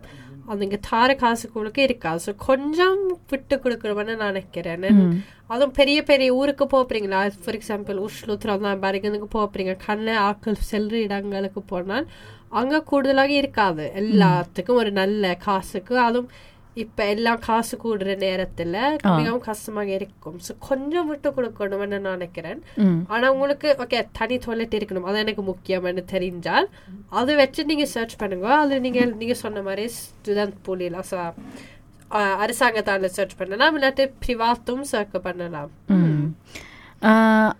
அது 0.51 0.65
இங்க 0.65 0.77
தார 0.89 1.09
காசு 1.21 1.45
கொடுக்க 1.55 1.79
இருக்காது. 1.87 2.19
ஸோ 2.25 2.31
கொஞ்சம் 2.47 2.97
விட்டு 3.31 3.55
கொடுக்கணும்னு 3.63 4.15
நான் 4.21 4.33
நினைக்கிறேன். 4.33 4.87
அதுவும் 5.53 5.75
பெரிய 5.79 5.99
பெரிய 6.09 6.29
ஊருக்கு 6.39 6.65
போறீங்களா? 6.73 7.21
ஃபார் 7.43 7.57
எக்ஸாம்பிள் 7.59 7.97
உஷ்லு 8.05 8.35
திரந்தாம்பரிகனுக்கு 8.45 9.29
போறீங்க. 9.35 9.75
கண்ணை 9.87 10.15
ஆக்கள் 10.29 10.57
செல்ற 10.71 10.95
இடங்களுக்கு 11.07 11.61
போனால் 11.71 12.07
அங்க 12.59 12.81
கூடுதலாக 12.91 13.33
இருக்காது. 13.41 13.83
எல்லாத்துக்கும் 14.01 14.79
ஒரு 14.81 14.91
நல்ல 15.01 15.33
காசுக்கு. 15.45 15.95
அதுவும் 16.07 16.31
இப்ப 16.75 17.05
எல்லாம் 17.05 17.39
காசு 17.39 17.77
கூடுற 17.83 18.11
நேரத்துல 18.23 18.75
மிகவும் 19.17 19.43
கஷ்டமாக 19.47 19.89
இருக்கும். 19.97 20.37
ஸோ 20.47 20.51
கொஞ்சம் 20.67 21.07
விட்டு 21.07 21.29
கொடுக்கணும்னு 21.29 21.99
நான் 21.99 22.15
நினைக்கிறேன். 22.17 22.61
ஆனா 23.07 23.31
உங்களுக்கு 23.31 23.77
ஓகே 23.85 24.07
தனி 24.19 24.37
டாய்லெட் 24.45 24.77
இருக்கணும். 24.79 25.07
அது 25.09 25.19
எனக்கு 25.19 25.43
முக்கியம்னு 25.51 26.03
தெரிஞ்சால் 26.13 26.67
அதை 27.09 27.35
வச்சு 27.35 27.65
நீங்க 27.65 27.85
சர்ச் 27.85 28.15
பண்ணுங்க. 28.17 28.47
அது 28.63 28.79
நீங்க 28.87 29.05
நீங்க 29.05 29.33
சொன்ன 29.33 29.61
மாதிரி 29.61 29.85
ஸ்டூடெண்ட் 29.99 30.57
பூலிலாம் 30.67 31.09
ஸோ 31.11 31.19
அரசாங்கத்தால 32.45 33.05
சர்ச் 33.17 33.37
பண்ணலாம். 33.37 33.75
இல்லாட்டி 33.77 34.05
பிரிவாத்தும் 34.25 34.81
சர்ச் 34.93 35.17
பண்ணலாம். 35.27 35.71
ம். 35.87 36.25
ஆஹ் 36.57 36.70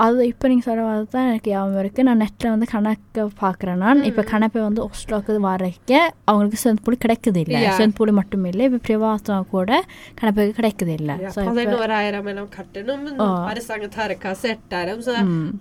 அது 0.04 0.26
இப்போ 0.30 0.46
நீங்கள் 0.48 0.68
சொல்கிறது 0.68 1.06
தான் 1.14 1.28
எனக்கு 1.28 1.52
ஞாபகம் 1.52 1.80
இருக்குது 1.82 2.06
நான் 2.08 2.20
நெட்டில் 2.24 2.52
வந்து 2.54 2.68
கணக்கை 2.74 3.24
பார்க்குறேன் 3.42 3.80
நான். 3.84 4.02
இப்போ 4.10 4.24
கணப்பை 4.32 4.62
வந்து 4.66 4.82
ஒஸ்லோக்கு 4.88 5.38
வரைக்க 5.46 5.92
அவங்களுக்கு 6.30 6.60
செந்தப்பூலி 6.64 6.98
கிடைக்குது 7.06 7.40
இல்லை 7.46 7.60
Yeah. 7.62 7.78
செந்தப்பூலி 7.80 8.14
மட்டும் 8.20 8.46
இல்லை 8.52 8.64
இப்போ 8.70 8.80
பிரிவாத்தம் 8.88 9.48
கூட 9.54 9.72
கணப்புக்கு 10.20 10.54
கிடைக்குது 10.60 10.94
இல்லை 11.00 11.16
பதினோராயிரம் 11.50 12.30
எல்லாம் 12.34 12.52
கட்டணும். 12.58 13.06
அரசாங்கத்தார 13.52 14.18
காசு 14.26 14.48
எட்டாயிரம் 14.54 15.02
ஸோ 15.08 15.14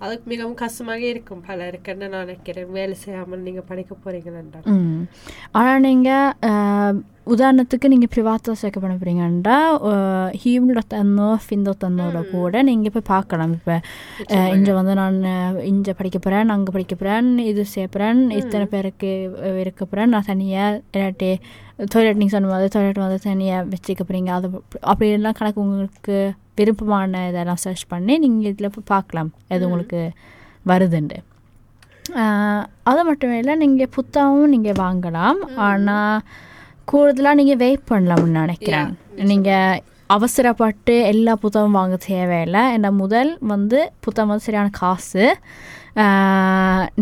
அதுக்கு 0.05 0.25
மிகவும் 0.33 0.59
கஷ்டமாக 0.63 1.03
இருக்கும். 1.13 1.41
பலருக்குன்னு 1.49 2.11
நான் 2.13 2.25
நினைக்கிறேன். 2.25 2.69
வேலை 2.79 2.97
செய்யாமல் 3.05 3.45
நீங்க 3.47 3.63
படிக்க 3.71 3.95
போறீங்களா 4.05 4.43
ம். 4.75 5.01
ஆனால் 5.59 5.83
நீங்கள் 5.87 7.01
உதாரணத்துக்கு 7.27 7.87
நீங்கள் 7.87 8.11
ப்ரிவாத்தாக 8.13 8.55
சேர்க்க 8.59 8.77
பண்ண 8.79 8.93
போகிறீங்கன்னா 8.95 9.57
ஹீம் 10.41 10.67
டாட் 10.71 10.95
என்னோ 10.99 11.27
ஃபின் 11.43 11.65
டாட் 11.67 11.85
என்னோட 11.87 12.19
கூட 12.31 12.63
நீங்கள் 12.63 12.93
போய் 12.95 13.05
பார்க்கலாம் 13.11 13.53
இப்போ 13.53 13.75
இங்கே 14.55 14.73
வந்து 14.73 14.93
நான் 14.93 15.19
இங்கே 15.63 15.93
படிக்க 15.93 16.17
போகிறேன் 16.19 16.53
அங்கே 16.55 16.71
படிக்க 16.71 16.95
போகிறேன் 16.95 17.29
இது 17.45 17.63
சேர்ப்புறேன் 17.75 18.21
இத்தனை 18.39 18.65
பேருக்கு 18.67 19.11
இருக்க 19.61 19.81
போகிறேன் 19.83 20.11
நான் 20.15 20.29
தனியாக 20.31 20.79
இல்லாட்டி 20.89 21.31
டாய்லெட் 21.87 22.19
நீங்கள் 22.19 22.35
சொன்ன 22.35 22.51
மாதிரி 22.51 22.73
டாய்லெட் 22.73 23.03
வந்து 23.05 23.19
தனியாக 23.23 23.67
வச்சுக்க 23.69 24.01
போகிறீங்க 24.03 24.31
அது 24.31 24.49
அப்படி 24.83 25.09
எல்லாம் 25.11 25.37
கணக்கு 25.39 25.65
உங்களுக்கு 25.65 26.17
விருப்பமான 26.55 27.25
இதெல்லாம் 27.27 27.61
சர்ச் 27.61 27.87
பண்ணி 27.87 28.15
நீங்கள் 28.19 28.51
இதில் 28.51 28.73
போய் 28.73 28.91
பார்க்கலாம் 28.93 29.31
எது 29.47 29.67
உங்களுக்கு 29.67 30.01
வருதுண்டு 30.65 31.19
அது 32.83 33.01
மட்டும் 33.03 33.33
இல்லை 33.33 33.53
நீங்கள் 33.57 33.93
புத்தகமும் 33.95 34.53
நீங்கள் 34.53 34.79
வாங்கலாம் 34.79 35.39
ஆனால் 35.65 36.17
கூடுதலாக 36.89 37.39
நீங்கள் 37.39 37.61
வெயிட் 37.63 37.89
பண்ணலாம்னு 37.91 38.39
நினைக்கிறேன். 38.41 38.91
நீங்கள் 39.31 39.81
அவசரப்பட்டு 40.15 40.93
எல்லா 41.11 41.33
புத்தகமும் 41.41 41.77
வாங்க 41.79 41.97
தேவையில்லை. 42.07 42.63
ஏன்னா 42.75 42.89
முதல் 43.03 43.29
வந்து 43.53 43.79
புத்தகம் 44.05 44.31
வந்து 44.31 44.47
சரியான 44.47 44.73
காசு. 44.79 45.25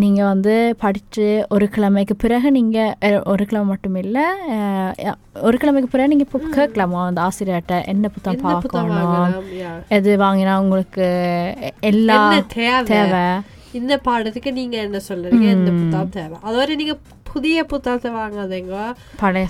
நீங்கள் 0.02 0.30
வந்து 0.32 0.54
படித்து 0.84 1.26
ஒரு 1.56 1.66
கிழமைக்கு 1.74 2.16
பிறகு 2.24 2.48
நீங்கள் 2.58 3.22
ஒரு 3.32 3.44
கிழமை 3.50 3.68
மட்டும் 3.72 3.98
இல்லை 4.04 4.26
ஒரு 5.48 5.56
கிழமைக்கு 5.62 5.90
பிறகு 5.94 6.12
நீங்கள் 6.14 6.28
இப்போ 6.28 6.40
கேட்கலாமா? 6.58 7.02
அந்த 7.10 7.22
ஆசிரியர்கிட்ட 7.28 7.78
என்ன 7.94 8.12
புத்தகம் 8.16 8.40
என்ன 8.40 8.56
பார்க்கணும். 8.56 9.36
எது 9.98 10.18
வாங்கினா 10.26 10.56
உங்களுக்கு 10.64 11.08
எல்லா 11.92 12.18
என்ன 12.20 12.44
தேவை. 12.92 13.26
இந்த 13.78 13.94
பாடத்துக்கு 14.06 14.52
நீங்க 14.60 14.76
என்ன 14.88 15.00
சொல்றீங்க? 15.08 15.48
இந்த 15.58 15.72
புத்தகம் 15.80 16.14
தேவை 16.18 16.38
அதோட 16.48 16.76
நீங்க 16.82 16.96
புதிய 17.32 17.64
புத்தகத்தை 17.72 18.12
வாங்காதீங்க. 18.12 18.76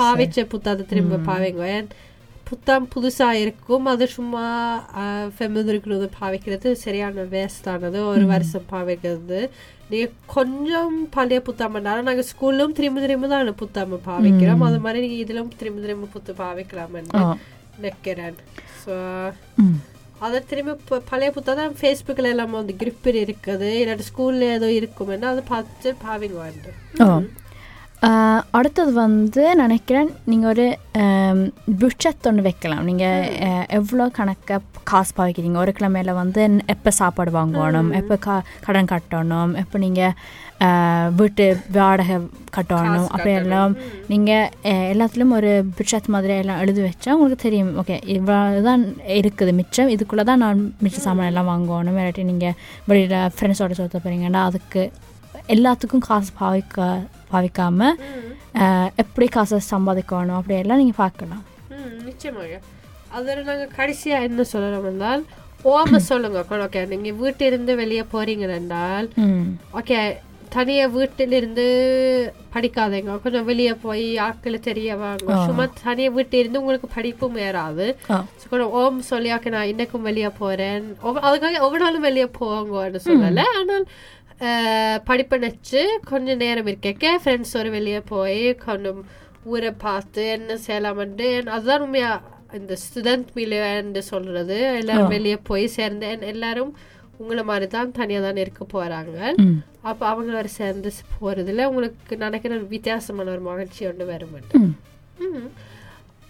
பாவிச்ச 0.03 0.45
புத்தகத்தை 0.53 0.85
திரும்ப 0.91 1.19
பாவீங்க. 1.31 1.65
ஏன்? 1.75 1.89
புத்தகம் 2.49 2.87
புதுசா 2.93 3.27
இருக்கும். 3.41 3.85
அது 3.91 4.05
சும்மா 4.15 4.45
ஃபெமிலிருக்கிறது 5.35 6.07
பாவிக்கிறது 6.19 6.71
சரியான 6.85 7.25
வேஸ்டானது 7.33 7.99
ஒரு 8.11 8.25
வருஷம் 8.31 8.69
பாவிக்கிறது. 8.71 9.41
நீங்க 9.91 10.07
கொஞ்சம் 10.35 10.95
பழைய 11.15 11.39
புத்தகம் 11.49 11.75
பண்ணாலும் 11.75 12.09
நாங்க 12.09 12.23
ஸ்கூல்லும் 12.31 12.75
திரும்ப 12.79 13.03
திரும்ப 13.05 13.29
தான் 13.33 13.53
புத்தகம் 13.61 14.07
பாவிக்கிறோம். 14.09 14.65
அது 14.69 14.79
மாதிரி 14.85 15.03
நீங்க 15.05 15.19
இதிலும் 15.25 15.53
திரும்ப 15.61 15.81
திரும்ப 15.85 16.09
புத்தகம் 16.15 16.41
பாவிக்கலாம்னு. 16.43 17.37
நினைக்கிறேன். 17.77 18.37
ஸோ. 18.83 18.95
அதை 20.19 20.43
திரும்ப 20.45 20.77
ப- 20.87 21.01
பழைய 21.09 21.31
புத்தகம் 21.31 21.75
ஃபேஸ்புக்கில் 21.75 22.23
எல்லாம் 22.23 22.51
வந்து 22.51 22.75
கிரிப் 22.79 23.07
இருக்குது. 23.19 23.69
இல்லாட்டி 23.81 24.05
ஸ்கூலில் 24.09 24.47
ஏதோ 24.51 24.67
இருக்குமென்னா 24.79 25.23
அதை 25.23 25.43
பார்த்து 25.47 25.95
பாவிங்க 26.03 26.37
வந்து 26.39 26.71
அடுத்தது 28.57 28.91
வந்து 29.05 29.41
நினைக்கிறேன் 29.61 30.09
நீங்கள் 30.31 30.49
ஒரு 30.51 30.65
புட்ஜெட் 31.81 32.27
ஒன்று 32.29 32.45
வைக்கலாம். 32.45 32.85
நீங்கள் 32.89 33.65
எவ்வளோ 33.77 34.05
கணக்க 34.17 34.59
காசு 34.91 35.11
பாவிக்கிறீங்க? 35.17 35.57
ஒரு 35.63 35.71
கிழமையில 35.77 36.13
வந்து 36.19 36.41
எப்போ 36.73 36.91
சாப்பாடு 36.99 37.31
வாங்கணும்? 37.37 37.89
எப்போ 37.99 38.15
கா 38.25 38.35
கடன் 38.67 38.89
கட்டணும்? 38.93 39.51
எப்போ 39.63 39.77
நீங்கள் 39.85 40.15
வீட்டு 41.19 41.45
வாடகை 41.79 42.17
கட்டணும்? 42.57 43.09
அப்படி 43.13 43.33
எல்லாம் 43.41 43.75
நீங்கள் 44.13 44.49
எல்லாத்துலேயும் 44.93 45.35
ஒரு 45.39 45.51
புட்ஜெட் 45.77 46.09
மாதிரி 46.15 46.35
எல்லாம் 46.43 46.63
எழுதி 46.63 46.81
வச்சா 46.87 47.11
உங்களுக்கு 47.17 47.45
தெரியும். 47.47 47.75
ஓகே 47.83 47.99
இவ்வளோ 48.17 48.63
தான் 48.69 48.87
இருக்குது 49.19 49.53
மிச்சம். 49.61 49.93
இதுக்குள்ளே 49.97 50.27
தான் 50.31 50.43
நான் 50.45 50.65
மிச்ச 50.85 51.05
சாமான் 51.09 51.31
எல்லாம் 51.33 51.51
வாங்கணும். 51.53 51.99
இல்லாட்டி 52.01 52.29
நீங்கள் 52.31 52.57
வெளியில் 52.91 53.31
ஃப்ரெண்ட்ஸோட 53.37 53.79
சொல்ல 53.81 53.91
போகிறீங்கன்னா 53.99 54.43
அதுக்கு 54.49 54.83
எல்லாத்துக்கும் 55.55 56.07
காசு 56.09 56.31
பாவிக்க 56.41 56.91
பாவிக்காம 57.31 57.89
அஹ், 58.55 58.89
எப்படி 58.95 59.27
காசை 59.27 59.59
சம்பாதிக்கணும் 59.71 60.37
அப்படியெல்லாம் 60.37 60.77
நீங்கள் 60.77 61.01
பார்க்கலாம். 61.03 61.43
நிச்சயமாக 62.05 62.59
அதில் 63.11 63.43
நாங்கள் 63.43 63.75
கடைசியாக 63.75 64.23
என்ன 64.23 64.41
சொல்லணும் 64.53 64.87
என்றால் 64.87 65.21
ஓம 65.71 65.99
சொல்லுங்க. 66.03 66.39
ஓகே 66.65 66.81
நீங்கள் 66.87 67.15
வீட்டிலிருந்து 67.15 67.75
வெளியே 67.75 68.03
போறீங்க 68.11 68.47
என்றால் 68.55 69.07
ஓகே 69.73 69.99
தனியாக 70.49 70.93
வீட்டிலிருந்து 70.93 71.65
படிக்காதீங்க. 72.53 73.15
கொஞ்சம் 73.19 73.45
வெளியே 73.45 73.73
போய் 73.81 74.17
ஆட்களை 74.17 74.59
தெரிய 74.59 74.95
வாங்க. 74.95 75.27
சும்மா 75.47 75.65
தனியாக 75.83 76.15
வீட்டிலிருந்து 76.15 76.59
உங்களுக்கு 76.59 76.87
படிப்பும் 76.95 77.37
ஏறாது. 77.39 77.87
கொஞ்சம் 78.45 78.73
ஓம் 78.73 78.99
சொல்லி 79.09 79.29
நான் 79.49 79.71
இன்னைக்கும் 79.71 80.01
வெளியே 80.01 80.31
போகிறேன் 80.39 80.85
அதுக்காக 81.23 81.59
ஒவ்வொரு 81.59 81.83
நாளும் 81.83 82.01
வெளியே 82.01 82.27
போவாங்கன்னு 82.39 83.01
சொல்லலை. 83.05 83.45
ஆனால் 83.59 83.85
படிப்பை 85.03 85.39
நினச்சி 85.39 85.81
கொஞ்சம் 86.03 86.37
நேரம் 86.37 86.65
இருக்கேக்க 86.65 87.15
ஃப்ரெண்ட்ஸோட 87.23 87.69
வெளியே 87.69 88.01
போய் 88.05 88.55
கொஞ்சம் 88.65 89.01
ஊரை 89.43 89.71
பார்த்து 89.77 90.23
என்ன 90.29 90.57
செய்யலாமன்ட்டு 90.67 91.27
அதுதான் 91.47 91.81
உண்மையா 91.81 92.11
இந்த 92.53 92.75
ஸ்டூடெண்ட் 92.83 93.27
மில்லியன்னு 93.35 94.03
சொல்றது 94.03 94.57
எல்லாரும் 94.75 95.07
வெளியே 95.07 95.37
போய் 95.43 95.65
சேர்ந்து 95.67 96.11
எல்லாரும் 96.25 96.71
உங்களை 97.17 97.43
மாதிரி 97.43 97.67
தான் 97.67 97.91
தனியாக 97.91 98.25
தான் 98.25 98.41
இருக்க 98.41 98.63
போகிறாங்க 98.65 99.17
அப்போ 99.81 100.03
அவங்களோட 100.11 100.47
சேர்ந்து 100.51 100.91
போகிறதுல 101.15 101.65
உங்களுக்கு 101.65 102.17
நினைக்கிற 102.17 102.53
ஒரு 102.55 102.67
வித்தியாசமான 102.67 103.31
ஒரு 103.31 103.41
மகிழ்ச்சி 103.41 103.87
ஒன்று 103.87 104.05
வரும் 104.05 104.71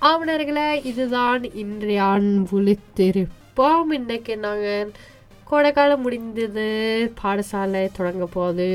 ஆவணர்களே 0.02 0.68
இதுதான் 0.84 1.44
இன்றைய 1.54 2.02
விழித்திருப்போம் 2.52 3.90
இன்னைக்கு 3.94 4.36
நாங்கள் 4.38 4.92
கோடைக்காலம் 5.52 6.04
முடிந்தது 6.06 6.66
பாடசாலை 7.22 7.84
தொடங்க 7.98 8.26
போகுது. 8.38 8.70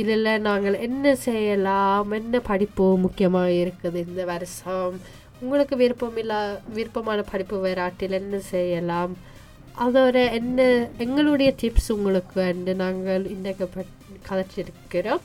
இதில் 0.00 0.30
நாங்கள் 0.46 0.76
என்ன 0.86 1.14
செய்யலாம் 1.26 2.12
என்ன 2.18 2.40
படிப்பு 2.50 2.84
முக்கியமாக 3.04 3.58
இருக்குது 3.62 3.98
இந்த 4.08 4.22
வருஷம்? 4.32 4.94
உங்களுக்கு 5.42 5.74
விருப்பம் 5.82 6.18
இல்லா 6.22 6.40
விருப்பமான 6.76 7.20
படிப்பு 7.32 7.58
வராட்டில் 7.66 8.18
என்ன 8.22 8.38
செய்யலாம்? 8.52 9.14
அதோட 9.84 10.16
என்ன 10.38 10.60
எங்களுடைய 11.04 11.50
டிப்ஸ் 11.60 11.90
உங்களுக்கு 11.96 12.38
வந்து 12.50 12.74
நாங்கள் 12.84 13.24
இன்றைக்கு 13.34 13.68
கதைச்சிருக்கிறோம். 14.28 15.22